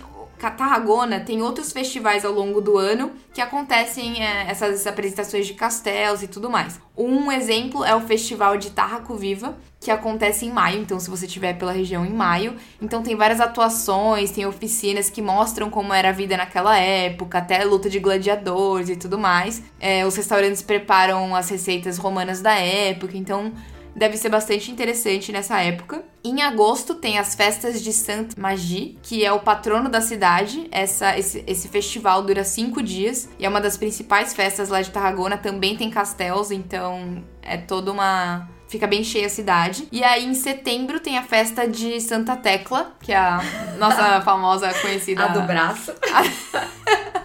Tarragona 0.51 1.19
tem 1.19 1.41
outros 1.41 1.71
festivais 1.71 2.25
ao 2.25 2.31
longo 2.31 2.61
do 2.61 2.77
ano 2.77 3.11
que 3.33 3.41
acontecem 3.41 4.23
é, 4.23 4.49
essas 4.49 4.85
apresentações 4.85 5.47
de 5.47 5.53
castelos 5.53 6.21
e 6.21 6.27
tudo 6.27 6.49
mais. 6.49 6.79
Um 6.97 7.31
exemplo 7.31 7.83
é 7.83 7.95
o 7.95 8.01
Festival 8.01 8.57
de 8.57 8.71
Tarraco 8.71 9.15
Viva, 9.15 9.57
que 9.79 9.91
acontece 9.91 10.45
em 10.45 10.51
maio, 10.51 10.81
então 10.81 10.99
se 10.99 11.09
você 11.09 11.25
estiver 11.25 11.57
pela 11.57 11.71
região 11.71 12.05
em 12.05 12.13
maio, 12.13 12.55
então 12.81 13.03
tem 13.03 13.15
várias 13.15 13.39
atuações, 13.39 14.31
tem 14.31 14.45
oficinas 14.45 15.09
que 15.09 15.21
mostram 15.21 15.69
como 15.69 15.93
era 15.93 16.09
a 16.09 16.11
vida 16.11 16.35
naquela 16.35 16.77
época, 16.77 17.37
até 17.37 17.63
luta 17.63 17.89
de 17.89 17.99
gladiadores 17.99 18.89
e 18.89 18.95
tudo 18.95 19.17
mais. 19.17 19.61
É, 19.79 20.05
os 20.05 20.15
restaurantes 20.15 20.61
preparam 20.61 21.35
as 21.35 21.49
receitas 21.49 21.97
romanas 21.97 22.41
da 22.41 22.55
época, 22.55 23.17
então 23.17 23.51
deve 23.95 24.17
ser 24.17 24.29
bastante 24.29 24.71
interessante 24.71 25.31
nessa 25.31 25.61
época. 25.61 26.03
Em 26.23 26.41
agosto 26.41 26.95
tem 26.95 27.17
as 27.17 27.33
festas 27.33 27.81
de 27.81 27.93
Saint 27.93 28.35
Magie, 28.37 28.97
que 29.01 29.23
é 29.23 29.31
o 29.31 29.39
patrono 29.39 29.89
da 29.89 30.01
cidade. 30.01 30.67
Essa, 30.71 31.17
esse, 31.17 31.43
esse 31.47 31.67
festival 31.69 32.23
dura 32.23 32.43
cinco 32.43 32.83
dias 32.83 33.29
e 33.39 33.45
é 33.45 33.49
uma 33.49 33.61
das 33.61 33.77
principais 33.77 34.33
festas 34.33 34.69
lá 34.69 34.81
de 34.81 34.89
Tarragona. 34.89 35.37
Também 35.37 35.77
tem 35.77 35.89
castelos, 35.89 36.51
então 36.51 37.23
é 37.41 37.57
toda 37.57 37.91
uma 37.91 38.49
fica 38.67 38.87
bem 38.87 39.03
cheia 39.03 39.27
a 39.27 39.29
cidade. 39.29 39.87
E 39.91 40.03
aí, 40.03 40.25
em 40.25 40.33
setembro, 40.33 40.99
tem 40.99 41.17
a 41.17 41.23
festa 41.23 41.67
de 41.67 42.01
Santa 42.01 42.35
Tecla, 42.35 42.93
que 42.99 43.11
é 43.11 43.17
a 43.17 43.41
nossa 43.77 44.19
famosa 44.25 44.73
conhecida. 44.81 45.25
A 45.25 45.27
do 45.27 45.41
braço. 45.43 45.93
a 46.11 47.15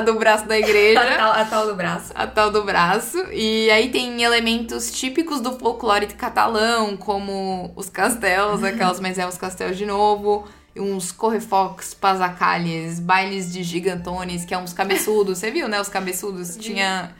do 0.00 0.14
braço 0.14 0.46
da 0.46 0.58
igreja. 0.58 1.00
A 1.00 1.16
tal, 1.16 1.32
a 1.32 1.44
tal, 1.44 1.66
do 1.66 1.74
braço. 1.74 2.12
A 2.14 2.26
tal 2.26 2.50
do 2.50 2.64
braço. 2.64 3.18
E 3.32 3.70
aí 3.70 3.90
tem 3.90 4.22
elementos 4.22 4.90
típicos 4.90 5.40
do 5.40 5.58
folclore 5.58 6.06
catalão, 6.06 6.96
como 6.96 7.72
os 7.76 7.88
castelos, 7.88 8.64
aquelas, 8.64 8.98
mas 9.00 9.18
é 9.18 9.26
os 9.26 9.36
castelos 9.36 9.76
de 9.76 9.86
novo. 9.86 10.48
uns 10.76 11.12
correfox, 11.12 11.94
pasacalhes, 11.94 13.00
bailes 13.00 13.52
de 13.52 13.62
gigantones, 13.62 14.44
que 14.44 14.54
é 14.54 14.58
uns 14.58 14.72
cabeçudos. 14.72 15.38
Você 15.38 15.50
viu, 15.50 15.68
né? 15.68 15.80
Os 15.80 15.88
cabeçudos. 15.88 16.56
Tinha. 16.56 17.14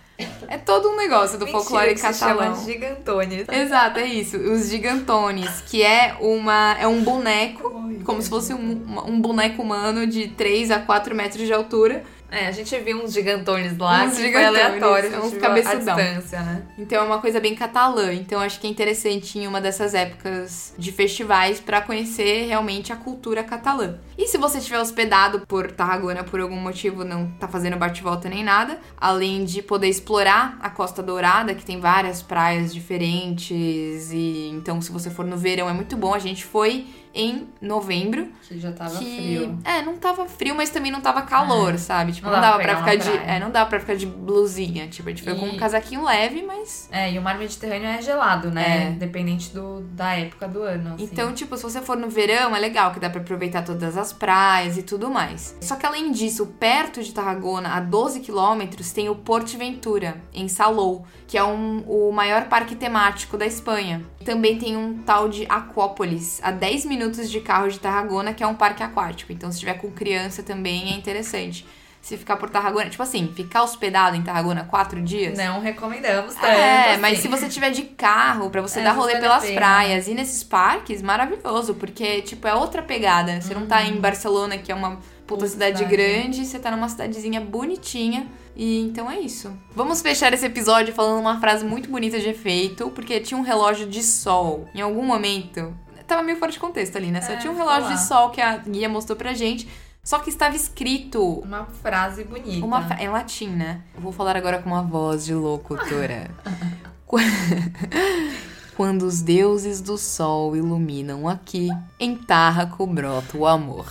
É 0.49 0.59
todo 0.59 0.89
um 0.91 0.97
negócio 0.97 1.39
do 1.39 1.45
Mentira, 1.45 1.63
folclore 1.63 1.95
que 1.95 2.01
se 2.01 2.15
chama 2.15 2.37
catalão. 2.37 2.65
gigantones. 2.65 3.49
Exato, 3.49 3.99
é 4.01 4.07
isso. 4.07 4.37
Os 4.37 4.69
gigantones, 4.69 5.63
que 5.63 5.83
é 5.83 6.17
uma 6.21 6.77
é 6.79 6.87
um 6.87 7.03
boneco, 7.03 7.71
como 8.05 8.21
se 8.21 8.29
fosse 8.29 8.55
um, 8.55 8.83
um 9.07 9.21
boneco 9.21 9.63
humano 9.63 10.07
de 10.07 10.29
3 10.29 10.71
a 10.71 10.79
4 10.81 11.15
metros 11.15 11.47
de 11.47 11.53
altura. 11.53 12.05
É, 12.31 12.47
a 12.47 12.53
gente 12.53 12.77
viu 12.79 13.03
uns 13.03 13.13
gigantones 13.13 13.77
lá, 13.77 14.05
Uns 14.05 14.17
que 14.17 14.31
foi 14.31 14.45
aleatório, 14.45 15.11
gente 15.11 15.21
uns 15.21 15.35
cabeçudão. 15.39 15.97
distância, 15.97 16.41
né? 16.41 16.63
Então 16.79 17.03
é 17.03 17.05
uma 17.05 17.19
coisa 17.19 17.41
bem 17.41 17.55
catalã. 17.55 18.13
Então 18.15 18.41
acho 18.41 18.61
que 18.61 18.67
é 18.67 18.71
interessante 18.71 19.39
em 19.39 19.47
uma 19.47 19.61
dessas 19.61 19.95
épocas 19.95 20.73
de 20.79 20.93
festivais 20.93 21.59
pra 21.59 21.81
conhecer 21.81 22.47
realmente 22.47 22.93
a 22.93 22.97
cultura 22.97 23.43
catalã. 23.43 23.97
E 24.17 24.29
se 24.29 24.39
você 24.39 24.59
estiver 24.59 24.79
hospedado 24.79 25.41
por 25.47 25.73
Tarragona 25.73 26.23
por 26.23 26.41
algum 26.41 26.57
motivo, 26.57 27.05
não 27.05 27.27
tá 27.33 27.49
fazendo 27.49 27.77
bate-volta 27.77 28.29
nem 28.29 28.45
nada, 28.45 28.79
além 28.97 29.45
de 29.45 29.63
poder 29.63 29.89
explorar 29.89 30.59
a 30.61 30.71
Costa 30.71 31.03
Dourada, 31.03 31.55
que 31.55 31.65
tem 31.65 31.81
várias 31.81 32.23
praias 32.23 32.73
diferentes 32.73 34.11
e 34.13 34.51
então 34.55 34.81
se 34.81 34.93
você 34.93 35.11
for 35.11 35.25
no 35.25 35.37
verão 35.37 35.69
é 35.69 35.73
muito 35.73 35.97
bom. 35.97 36.15
A 36.15 36.19
gente 36.19 36.45
foi 36.45 36.87
em 37.15 37.49
novembro, 37.61 38.29
Que 38.47 38.59
já 38.59 38.73
tava 38.73 38.97
que 38.99 39.05
frio. 39.17 39.59
é, 39.65 39.83
não 39.83 39.97
tava 39.97 40.27
frio, 40.27 40.55
mas 40.55 40.71
também 40.71 40.91
não 40.93 41.01
tava 41.01 41.23
calor, 41.23 41.77
sabe? 41.79 42.13
Tipo, 42.13 42.27
Não 42.29 42.35
não, 42.35 42.41
dava 42.41 42.59
pra 42.59 42.75
pra 42.75 42.77
ficar 42.79 42.95
de, 42.97 43.11
praia. 43.19 43.37
é, 43.37 43.41
não 43.41 43.51
dava 43.51 43.69
para 43.69 43.81
ficar 43.81 43.97
de 43.97 44.07
blusinha, 44.07 44.87
tipo, 44.89 45.09
a 45.09 45.13
gente 45.13 45.23
foi 45.23 45.35
com 45.35 45.47
E- 45.47 45.51
um 45.51 45.57
casaquinho 45.57 46.05
leve, 46.05 46.43
mas 46.43 46.89
É, 46.93 47.13
e 47.13 47.19
o 47.19 47.23
mar 47.23 47.37
Mediterrâneo 47.39 47.89
é 47.89 48.01
gelado, 48.01 48.51
né? 48.51 48.89
É. 48.89 48.91
Dependente 48.93 49.51
do, 49.53 49.81
da 49.93 50.15
época 50.15 50.47
do 50.47 50.63
ano. 50.63 50.95
assim. 50.95 51.05
Então, 51.05 51.33
tipo, 51.33 51.57
se 51.57 51.63
você 51.63 51.81
for 51.81 51.97
no 51.97 52.09
verão, 52.09 52.55
é 52.55 52.59
legal 52.61 52.93
que 52.93 53.01
dá 53.01 53.11
pra 53.11 53.21
aproveitar 53.21 53.63
todas 53.63 53.97
as 53.97 54.13
praias 54.13 54.77
e 54.79 54.83
tudo 54.83 55.11
mais. 55.11 55.57
Só 55.61 55.77
que 55.77 55.85
além 55.87 56.13
disso, 56.13 56.47
perto 56.59 57.03
de 57.03 57.13
Tarragona, 57.13 57.71
a 57.75 57.81
12 57.81 58.21
quilômetros, 58.21 58.93
tem 58.93 59.09
o 59.09 59.15
Porto 59.17 59.57
Ventura, 59.59 60.17
em 60.33 60.47
Salou, 60.49 61.05
que 61.27 61.37
é 61.39 61.43
um- 61.45 61.83
o 61.87 62.13
maior 62.13 62.45
parque 62.45 62.75
temático 62.77 63.37
da 63.37 63.47
Espanha. 63.47 64.05
Também 64.25 64.59
tem 64.59 64.77
um 64.77 64.99
tal 64.99 65.29
de 65.29 65.47
Aquópolis, 65.49 66.41
a 66.43 66.51
10 66.51 66.85
minutos 66.85 67.00
de 67.09 67.41
carro 67.41 67.69
de 67.69 67.79
Tarragona, 67.79 68.35
que 68.35 68.43
é 68.43 68.47
um 68.47 68.55
parque 68.55 68.83
aquático. 68.83 69.33
Então, 69.33 69.51
se 69.51 69.59
tiver 69.61 69.75
com 69.75 69.91
criança 69.91 70.43
também 70.43 70.93
é 70.93 70.97
interessante. 70.97 71.67
Se 72.03 72.17
ficar 72.17 72.37
por 72.37 72.49
Tarragona, 72.49 72.89
tipo 72.89 73.03
assim, 73.03 73.31
ficar 73.37 73.63
hospedado 73.63 74.17
em 74.17 74.23
Tarragona 74.23 74.65
quatro 74.65 75.03
dias. 75.03 75.37
Não 75.37 75.61
recomendamos 75.61 76.35
tanto. 76.35 76.47
É, 76.47 76.93
assim. 76.93 77.01
mas 77.01 77.19
se 77.19 77.29
você 77.29 77.47
tiver 77.47 77.71
de 77.71 77.83
carro 77.83 78.49
pra 78.49 78.63
você 78.63 78.81
É, 78.81 78.85
dar 78.85 78.93
rolê 78.93 79.13
vale 79.13 79.23
pelas 79.23 79.43
pena. 79.43 79.55
praias 79.55 80.09
e 80.09 80.15
nesses 80.15 80.43
parques, 80.43 81.03
maravilhoso, 81.03 81.75
porque 81.75 82.23
tipo 82.23 82.49
é 82.49 82.55
outra 82.55 82.81
pegada. 82.83 83.39
Você 83.41 83.55
não 83.55 83.67
tá 83.67 83.83
em 83.85 84.01
Barcelona, 84.01 84.57
que 84.57 84.73
é 84.73 84.75
uma 84.75 84.93
puta 84.93 85.01
Uhum. 85.01 85.27
Puta 85.27 85.47
cidade 85.47 85.79
cidade. 85.79 85.95
grande, 85.95 86.45
você 86.47 86.59
tá 86.59 86.71
numa 86.71 86.89
cidadezinha 86.89 87.41
bonitinha. 87.41 88.27
E 88.57 88.81
então 88.81 89.09
é 89.11 89.21
isso. 89.21 89.53
Vamos 89.77 90.01
fechar 90.03 90.33
esse 90.33 90.45
episódio 90.47 90.93
falando 90.95 91.21
uma 91.21 91.39
frase 91.39 91.65
muito 91.67 91.89
bonita 91.91 92.19
de 92.19 92.29
efeito, 92.31 92.91
porque 92.91 93.21
tinha 93.21 93.39
um 93.39 93.43
relógio 93.43 93.87
de 93.87 94.03
sol. 94.03 94.67
Em 94.75 94.81
algum 94.81 95.05
momento, 95.05 95.73
tava 96.11 96.23
meio 96.23 96.37
fora 96.39 96.53
de 96.53 96.59
contexto 96.59 96.97
ali, 96.97 97.11
né? 97.11 97.21
Só 97.23 97.33
É, 97.33 97.37
tinha 97.37 97.53
um 97.53 97.57
relógio 97.57 97.89
de 97.91 98.01
sol 98.01 98.31
que 98.31 98.41
a 98.41 98.57
guia 98.59 98.89
mostrou 98.89 99.17
pra 99.17 99.33
gente, 99.33 99.67
só 100.05 100.19
que 100.19 100.29
estava 100.31 100.55
escrito 100.57 101.23
Uma 101.41 101.65
frase 101.83 102.25
bonita. 102.25 102.65
uma 102.65 102.83
fra... 102.83 102.97
É 103.01 103.05
em 103.05 103.09
latim, 103.09 103.49
né? 103.49 103.81
Eu 103.95 104.01
vou 104.03 104.13
falar 104.13 104.37
agora 104.37 104.59
com 104.61 104.69
uma 104.71 104.83
voz 104.83 105.25
de 105.25 105.35
locutora. 105.35 106.31
Qu- 107.07 107.19
Quando 108.77 109.03
os 109.03 109.21
deuses 109.21 109.81
do 109.83 109.99
sol 109.99 110.57
iluminam 110.57 111.29
aqui, 111.29 111.69
em 111.99 112.17
Tarraco 112.17 112.87
brota 112.87 113.37
o 113.37 113.47
amor. 113.47 113.85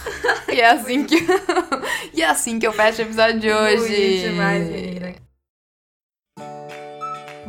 E 0.48 0.60
é 0.60 0.72
assim 0.72 1.06
que, 1.06 1.16
e 2.14 2.24
é 2.24 2.26
assim 2.28 2.58
que 2.58 2.66
eu 2.66 2.74
fecho 2.74 3.00
o 3.00 3.06
episódio 3.06 3.40
de 3.40 3.52
hoje. 3.52 3.78
Bonito 3.88 4.30
demais, 4.32 4.68
menina. 4.68 5.16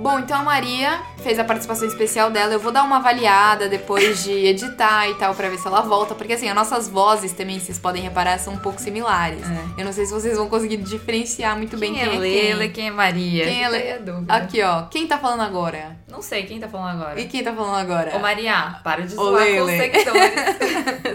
Bom, 0.01 0.19
então 0.19 0.41
a 0.41 0.43
Maria 0.43 1.01
fez 1.23 1.39
a 1.39 1.45
participação 1.45 1.87
especial 1.87 2.31
dela. 2.31 2.55
Eu 2.55 2.59
vou 2.61 2.73
dar 2.73 2.83
uma 2.85 2.97
avaliada 2.97 3.69
depois 3.69 4.25
de 4.25 4.33
editar 4.33 5.09
e 5.09 5.15
tal, 5.17 5.35
pra 5.35 5.49
ver 5.49 5.59
se 5.59 5.67
ela 5.67 5.83
volta. 5.83 6.15
Porque 6.15 6.33
assim, 6.33 6.49
as 6.49 6.55
nossas 6.55 6.89
vozes 6.89 7.33
também, 7.33 7.61
vocês 7.61 7.79
podem 7.79 8.03
reparar, 8.03 8.39
são 8.39 8.55
um 8.55 8.59
pouco 8.59 8.81
similares. 8.81 9.43
É. 9.49 9.83
Eu 9.83 9.85
não 9.85 9.93
sei 9.93 10.07
se 10.07 10.13
vocês 10.13 10.37
vão 10.39 10.49
conseguir 10.49 10.79
diferenciar 10.79 11.57
muito 11.57 11.77
bem 11.77 11.93
Quem 11.95 12.03
quem 12.05 12.13
é 12.13 12.17
é 12.17 12.19
Leila 12.19 12.65
e 12.65 12.69
quem. 12.69 12.75
quem 12.85 12.89
é 12.89 12.91
Maria? 12.91 13.45
Quem 13.45 13.63
é 13.63 13.67
Fica 13.67 13.71
Le- 13.71 13.77
aí 13.83 13.93
a 13.93 13.99
dúvida. 13.99 14.35
Aqui, 14.35 14.63
ó. 14.63 14.83
Quem 14.83 15.07
tá 15.07 15.19
falando 15.19 15.43
agora? 15.43 15.97
Não 16.11 16.23
sei 16.23 16.45
quem 16.45 16.59
tá 16.59 16.69
falando 16.69 17.01
agora. 17.01 17.21
E 17.21 17.27
quem 17.29 17.45
tá 17.45 17.53
falando 17.53 17.77
agora? 17.77 18.17
Ô 18.17 18.19
Maria, 18.19 18.79
para 18.83 19.03
de 19.03 19.15
zoar 19.15 19.45
com 19.47 19.63
os. 19.65 19.71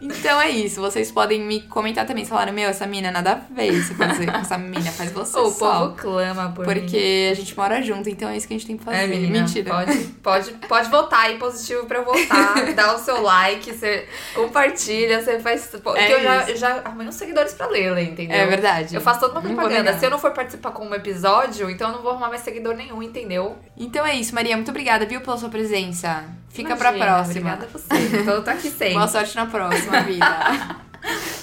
Então 0.00 0.40
é 0.40 0.50
isso. 0.50 0.80
Vocês 0.80 1.10
podem 1.10 1.40
me 1.40 1.60
comentar 1.62 2.06
também. 2.06 2.24
Se 2.24 2.30
falaram, 2.30 2.52
meu, 2.52 2.68
essa 2.68 2.86
mina 2.86 3.10
nada 3.10 3.32
a 3.32 3.54
ver 3.54 3.72
isso 3.72 3.94
fazer. 3.94 4.28
Essa 4.28 4.58
mina 4.58 4.90
faz 4.90 5.10
você 5.12 5.36
o 5.40 5.50
só. 5.50 5.80
povo 5.88 5.94
clama 5.96 6.52
por 6.54 6.66
mim. 6.66 6.74
Porque 6.80 7.28
a 7.30 7.34
gente 7.34 7.56
mora 7.56 7.82
junto, 7.82 8.08
então 8.16 8.28
é 8.30 8.36
isso 8.36 8.48
que 8.48 8.54
a 8.54 8.56
gente 8.56 8.66
tem 8.66 8.76
que 8.78 8.84
fazer. 8.84 8.96
É, 8.96 9.06
menina, 9.06 9.40
Mentira. 9.40 9.70
Pode, 9.70 9.96
pode, 10.22 10.50
pode 10.66 10.88
votar 10.88 11.26
aí 11.26 11.36
positivo 11.38 11.84
pra 11.86 11.98
eu 11.98 12.04
votar. 12.04 12.72
dá 12.74 12.94
o 12.94 12.98
seu 12.98 13.20
like, 13.22 13.72
você 13.72 14.08
compartilha, 14.34 15.22
você 15.22 15.38
faz. 15.38 15.66
Porque 15.82 16.00
É 16.00 16.14
eu 16.14 16.22
já, 16.22 16.48
eu 16.50 16.56
já 16.56 16.80
arrumei 16.84 17.06
uns 17.06 17.14
seguidores 17.14 17.52
pra 17.52 17.66
Leila, 17.66 18.00
entendeu? 18.00 18.36
É 18.36 18.46
verdade. 18.46 18.94
Eu 18.94 19.00
faço 19.00 19.20
toda 19.20 19.38
uma 19.38 19.42
propaganda. 19.42 19.96
Se 19.98 20.06
eu 20.06 20.10
não 20.10 20.18
for 20.18 20.30
participar 20.30 20.70
com 20.70 20.86
um 20.86 20.94
episódio, 20.94 21.68
então 21.70 21.88
eu 21.90 21.96
não 21.96 22.02
vou 22.02 22.12
arrumar 22.12 22.28
mais 22.28 22.40
seguidor 22.40 22.74
nenhum, 22.74 23.02
entendeu? 23.02 23.56
Então 23.76 24.04
é 24.06 24.14
isso, 24.14 24.34
Maria. 24.34 24.56
Muito 24.56 24.70
obrigada, 24.70 25.04
viu, 25.04 25.20
pela 25.20 25.36
sua 25.36 25.48
presença. 25.50 26.24
Fica 26.48 26.74
pra 26.74 26.88
Imagina, 26.88 27.04
próxima. 27.14 27.52
Obrigada 27.52 27.66
a 27.66 27.78
você. 27.78 28.16
Então 28.18 28.34
eu 28.34 28.42
tô 28.42 28.50
aqui 28.50 28.70
sempre. 28.70 28.94
Boa 28.94 29.08
sorte 29.08 29.36
na 29.36 29.46
próxima, 29.46 30.00
vida. 30.00 30.76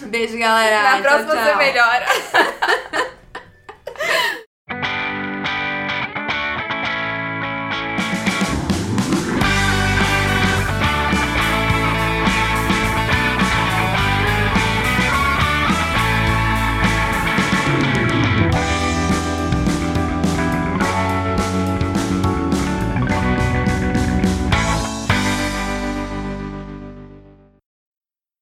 Beijo, 0.08 0.38
galera. 0.38 0.84
Na 0.84 0.92
Tchau, 0.94 1.02
próxima 1.02 1.36
tchau. 1.36 1.44
você 1.44 1.56
melhora. 1.56 2.06